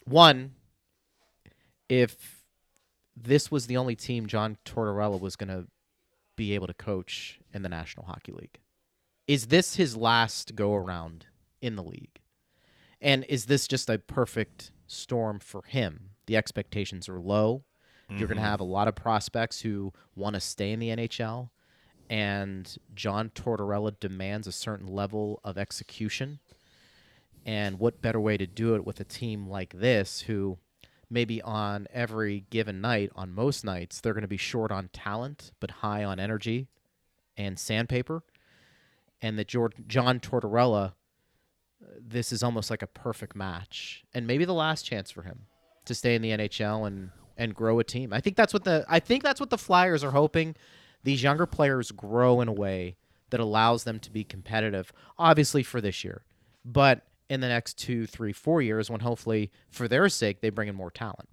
[0.05, 0.53] one,
[1.89, 2.45] if
[3.17, 5.67] this was the only team John Tortorella was going to
[6.37, 8.59] be able to coach in the National Hockey League.
[9.27, 11.27] Is this his last go around
[11.63, 12.21] in the league?
[13.05, 16.11] And is this just a perfect storm for him?
[16.27, 17.65] The expectations are low.
[18.09, 18.45] You're going to mm-hmm.
[18.45, 21.49] have a lot of prospects who want to stay in the NHL,
[22.11, 26.39] and John Tortorella demands a certain level of execution.
[27.47, 30.59] And what better way to do it with a team like this, who
[31.11, 35.53] maybe on every given night, on most nights, they're going to be short on talent,
[35.61, 36.69] but high on energy
[37.37, 38.23] and sandpaper.
[39.21, 40.93] And that John Tortorella,
[42.01, 45.47] this is almost like a perfect match, and maybe the last chance for him
[45.85, 48.13] to stay in the NHL and and grow a team.
[48.13, 50.55] I think that's what the I think that's what the Flyers are hoping.
[51.03, 52.97] These younger players grow in a way
[53.31, 56.25] that allows them to be competitive, obviously for this year,
[56.65, 60.69] but in the next two, three, four years, when hopefully for their sake they bring
[60.69, 61.29] in more talent.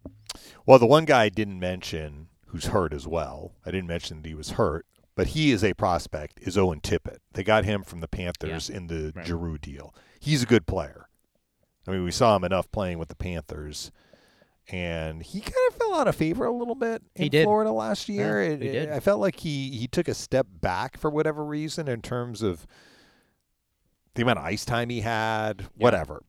[0.66, 3.54] Well, the one guy I didn't mention who's hurt as well.
[3.66, 4.86] I didn't mention that he was hurt,
[5.16, 6.39] but he is a prospect.
[6.41, 7.20] Is Owen Tippett?
[7.34, 9.26] They got him from the Panthers in the right.
[9.26, 9.93] Giroux deal.
[10.22, 11.07] He's a good player.
[11.88, 13.91] I mean, we saw him enough playing with the Panthers,
[14.69, 17.43] and he kind of fell out of favor a little bit in He did.
[17.43, 18.41] Florida last year.
[18.43, 18.89] Yeah, It- he it- did.
[18.91, 22.67] I felt like he he took a step back for whatever reason in terms of
[24.13, 26.24] the amount of ice time he had, whatever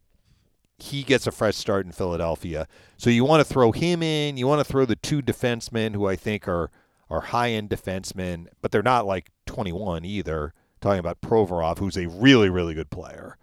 [0.78, 2.66] he gets a fresh start in Philadelphia.
[2.96, 4.36] So you want to throw him in.
[4.36, 6.70] You want to throw the two defensemen who I think are
[7.10, 10.54] are high end defensemen, but they're not like 21 either.
[10.80, 13.36] Talking about Provorov, who's a really really good player,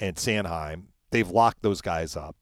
[0.00, 0.84] and Sanheim.
[1.10, 2.36] They've locked those guys up.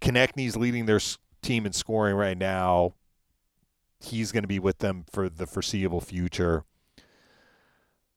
[0.00, 1.00] Konecny's leading their
[1.42, 2.94] team in scoring right now.
[4.00, 6.64] He's going to be with them for the foreseeable future.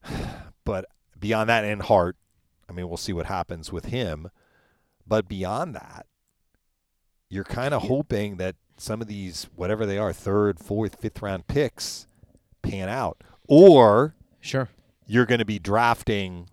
[0.65, 0.83] But
[1.17, 2.17] beyond that, and Hart,
[2.69, 4.29] I mean, we'll see what happens with him.
[5.07, 6.05] But beyond that,
[7.29, 11.47] you're kind of hoping that some of these, whatever they are, third, fourth, fifth round
[11.47, 12.05] picks
[12.61, 13.23] pan out.
[13.47, 14.67] Or Sure.
[15.05, 16.49] you're going to be drafting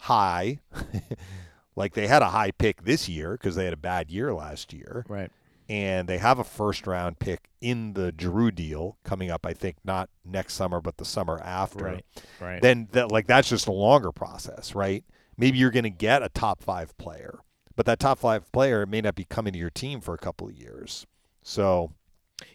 [0.00, 0.60] high,
[1.76, 4.72] like they had a high pick this year because they had a bad year last
[4.72, 5.04] year.
[5.08, 5.30] Right.
[5.68, 9.76] And they have a first round pick in the Giroux deal coming up, I think,
[9.84, 12.04] not next summer, but the summer after Right.
[12.40, 12.60] Right.
[12.62, 15.04] then that like that's just a longer process, right?
[15.36, 17.38] Maybe you're going to get a top five player,
[17.76, 20.48] but that top five player may not be coming to your team for a couple
[20.48, 21.06] of years.
[21.42, 21.92] So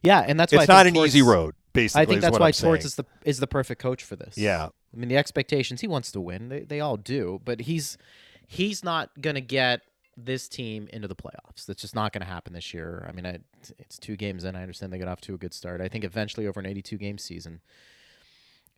[0.03, 1.55] yeah, and that's why it's not an easy road.
[1.73, 4.37] Basically, I think that's why Torts is the is the perfect coach for this.
[4.37, 6.49] yeah, I mean, the expectations he wants to win.
[6.49, 7.97] They, they all do, but he's
[8.47, 9.81] he's not going to get
[10.17, 11.65] this team into the playoffs.
[11.67, 13.05] That's just not going to happen this year.
[13.09, 13.39] I mean, I,
[13.79, 14.55] it's two games in.
[14.55, 15.81] I understand they got off to a good start.
[15.81, 17.59] I think eventually, over an 82 game season,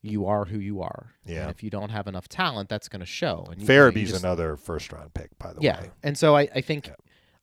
[0.01, 1.13] you are who you are.
[1.25, 1.41] Yeah.
[1.43, 3.45] And if you don't have enough talent, that's going to show.
[3.51, 5.91] And you- you, Farabee's just- another first round pick, by the yeah, way.
[6.03, 6.93] and so I, I think Yeah.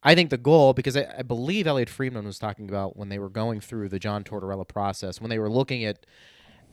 [0.06, 3.18] I think the goal because I, I believe Elliotte Friedman was talking about when they
[3.18, 6.04] were going through the John Tortorella process when they were looking at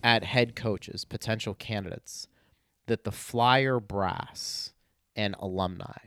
[0.04, 2.28] at head coaches potential candidates
[2.88, 4.74] that the Flyer brass
[5.16, 5.98] and alumni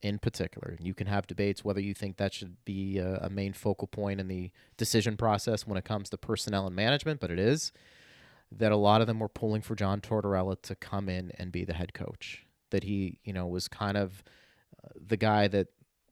[0.00, 3.30] in particular and you can have debates whether you think that should be a, a
[3.30, 7.30] main focal point in the decision process when it comes to personnel and management but
[7.30, 7.72] it is
[8.50, 11.64] that a lot of them were pulling for John Tortorella to come in and be
[11.64, 14.22] the head coach that he you know was kind of
[14.82, 15.68] uh, the guy that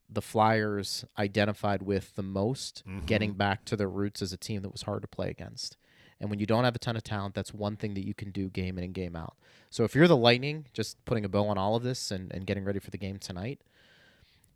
[0.08, 3.06] the Flyers identified with the most, mm-hmm.
[3.06, 5.76] getting back to their roots as a team that was hard to play against.
[6.20, 8.30] And when you don't have a ton of talent, that's one thing that you can
[8.30, 9.36] do game in and game out.
[9.70, 12.46] So if you're the Lightning, just putting a bow on all of this and, and
[12.46, 13.60] getting ready for the game tonight,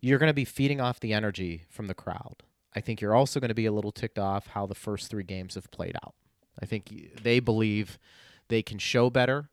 [0.01, 2.43] you're going to be feeding off the energy from the crowd.
[2.75, 5.23] I think you're also going to be a little ticked off how the first three
[5.23, 6.15] games have played out.
[6.61, 7.99] I think they believe
[8.47, 9.49] they can show better,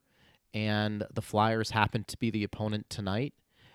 [0.53, 3.33] and the Flyers happen to be the opponent tonight.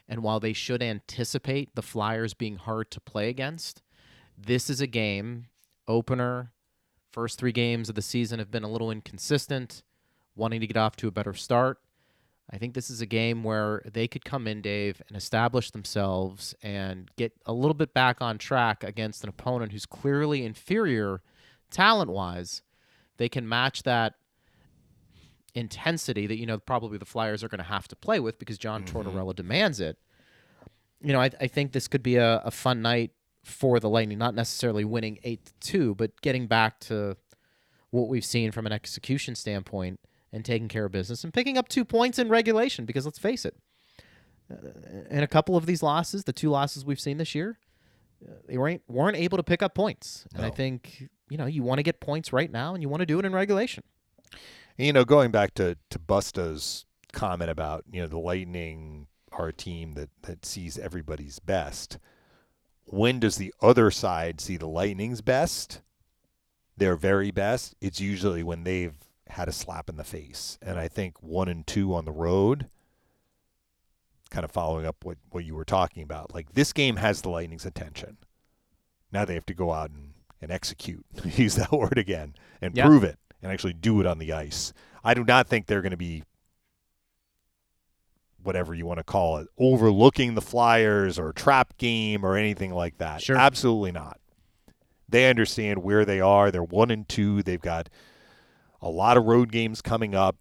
[0.09, 3.83] And while they should anticipate the Flyers being hard to play against,
[4.37, 5.47] this is a game,
[5.87, 6.53] opener,
[7.15, 9.85] first three games of the season have been a little inconsistent,
[10.35, 11.79] wanting to get off to a better start.
[12.51, 16.57] I think this is a game where they could come in, Dave, and establish themselves
[16.61, 21.23] and get a little bit back on track against an opponent who's clearly inferior
[21.71, 22.63] talent wise.
[23.17, 24.15] They can match that
[25.55, 28.59] intensity that, you know, probably the Flyers are going to have to play with because
[28.59, 28.99] John mm-hmm.
[28.99, 29.99] Tortorella demands it.
[31.01, 33.13] You know, I, I think this could be a, a fun night
[33.45, 37.17] for the Lightning, not necessarily winning 8 to 2, but getting back to
[37.91, 40.01] what we've seen from an execution standpoint
[40.33, 43.45] and taking care of business and picking up two points in regulation because let's face
[43.45, 43.57] it,
[44.51, 44.57] uh,
[45.11, 47.59] in a couple of these losses, the two losses we've seen this year,
[48.27, 50.27] uh, they weren't, weren't able to pick up points.
[50.35, 53.01] And I think, you know, you want to get points right now and you want
[53.01, 53.85] to do it in regulation.
[54.77, 59.53] You know, going back to to Busta's comment about you know the Lightning are a
[59.53, 61.99] team that that sees everybody's best.
[62.87, 65.81] When does the other side see the Lightning's best?
[66.77, 67.75] Their very best.
[67.81, 68.95] It's usually when they've
[69.29, 72.69] had a slap in the face, and I think one and two on the road.
[74.31, 77.29] Kind of following up what what you were talking about, like this game has the
[77.29, 78.17] Lightning's attention.
[79.13, 81.05] Now they have to go out and, and execute.
[81.25, 82.87] Use that word again and Yeah.
[82.87, 84.73] prove it and actually do it on the ice.
[85.05, 86.25] I do not think they're going to be
[88.45, 92.99] whatever you want to call it, overlooking the Flyers or trap game or anything like
[92.99, 93.23] that.
[93.23, 93.37] Sure.
[93.37, 94.21] Absolutely not.
[95.09, 96.51] They understand where they are.
[96.51, 97.43] They're one and two.
[97.43, 97.89] They've got
[98.81, 100.37] a lot of road games coming up.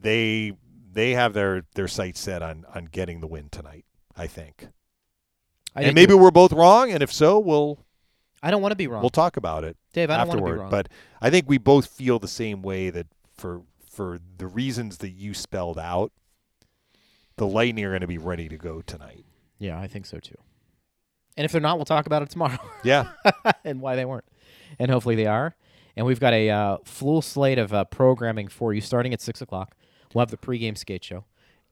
[0.00, 0.52] They
[0.92, 3.84] they have their their sights set on on getting the win tonight.
[4.16, 4.68] I think,
[5.74, 6.92] I and maybe we're both wrong.
[6.92, 7.84] And if so, we'll
[8.42, 9.00] I don't want to be wrong.
[9.00, 10.60] we'll talk about it Dave, I don't want to be afterward.
[10.62, 10.70] wrong.
[10.70, 10.88] But
[11.20, 13.06] I think we both feel the same way that
[13.36, 16.12] for for the reasons that you spelled out,
[17.36, 19.24] the Lightning are going to be ready to go tonight.
[19.58, 20.36] yeah, I think so too.
[21.36, 22.58] And if they're not, we'll talk about it tomorrow.
[22.84, 23.08] Yeah,
[23.64, 24.24] and why they weren't.
[24.78, 25.56] And hopefully they are.
[25.96, 29.40] And we've got a uh, full slate of uh, programming for you starting at 6
[29.40, 29.74] o'clock.
[30.12, 31.24] We'll have the pregame skate show.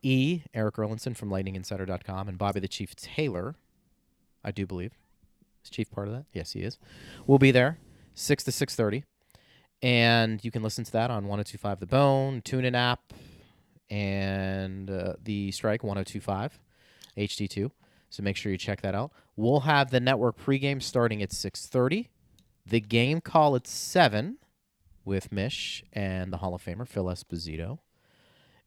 [0.02, 3.54] E, Erik Erlendsson from lightninginsider.com, and Bobby the Chief Taylor,
[4.42, 4.92] I do believe.
[5.62, 6.24] Is Chief part of that?
[6.32, 6.78] Yes, he is.
[7.26, 7.78] We'll be there,
[8.14, 9.04] 6 to 6.30.
[9.82, 13.12] And you can listen to that on 1025 The Bone, TuneIn app,
[13.92, 16.58] and uh, the Strike 1025
[17.18, 17.70] HD2.
[18.08, 19.12] So make sure you check that out.
[19.36, 22.08] We'll have the network pregame starting at 6:30.
[22.66, 24.38] The game call at 7
[25.04, 27.78] with Mish and the Hall of Famer Phil Esposito.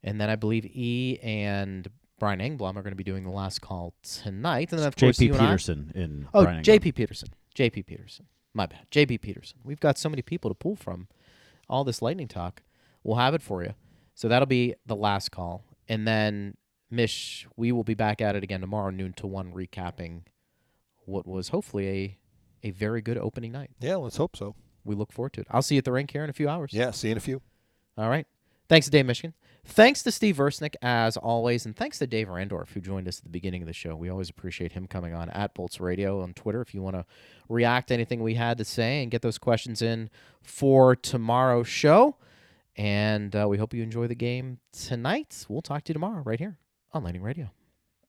[0.02, 3.60] And then I believe E and Brian Engblom are going to be doing the last
[3.60, 4.70] call tonight.
[4.70, 7.28] And then of course JP and I- Peterson in Oh, JP Peterson.
[7.56, 8.26] JP Peterson.
[8.54, 8.86] My bad.
[8.90, 9.58] JP Peterson.
[9.64, 11.08] We've got so many people to pull from.
[11.68, 12.62] All this lightning talk.
[13.02, 13.74] We'll have it for you.
[14.16, 15.62] So that'll be the last call.
[15.88, 16.56] And then
[16.90, 20.22] Mish, we will be back at it again tomorrow noon to 1 recapping
[21.04, 22.18] what was hopefully a
[22.64, 23.70] a very good opening night.
[23.78, 23.94] yeah.
[23.94, 24.56] Let's hope so.
[24.84, 25.46] We look forward to it.
[25.50, 26.72] I'll see you at the rink here in a few hours.
[26.72, 26.90] Yeah.
[26.90, 27.40] See you in a few.
[27.96, 28.26] All right.
[28.68, 29.34] Thanks to Dave Mishkin.
[29.64, 31.66] Thanks to Steve Versnick, as always.
[31.66, 33.94] And thanks to Dave Randorf, who joined us at the beginning of the show.
[33.94, 37.04] We always appreciate him coming on at Bolts Radio on Twitter if you want to
[37.48, 40.08] react to anything we had to say and get those questions in
[40.42, 42.16] for tomorrow's show.
[42.76, 45.46] And uh, we hope you enjoy the game tonight.
[45.48, 46.58] We'll talk to you tomorrow right here
[46.92, 47.50] on Lightning Radio.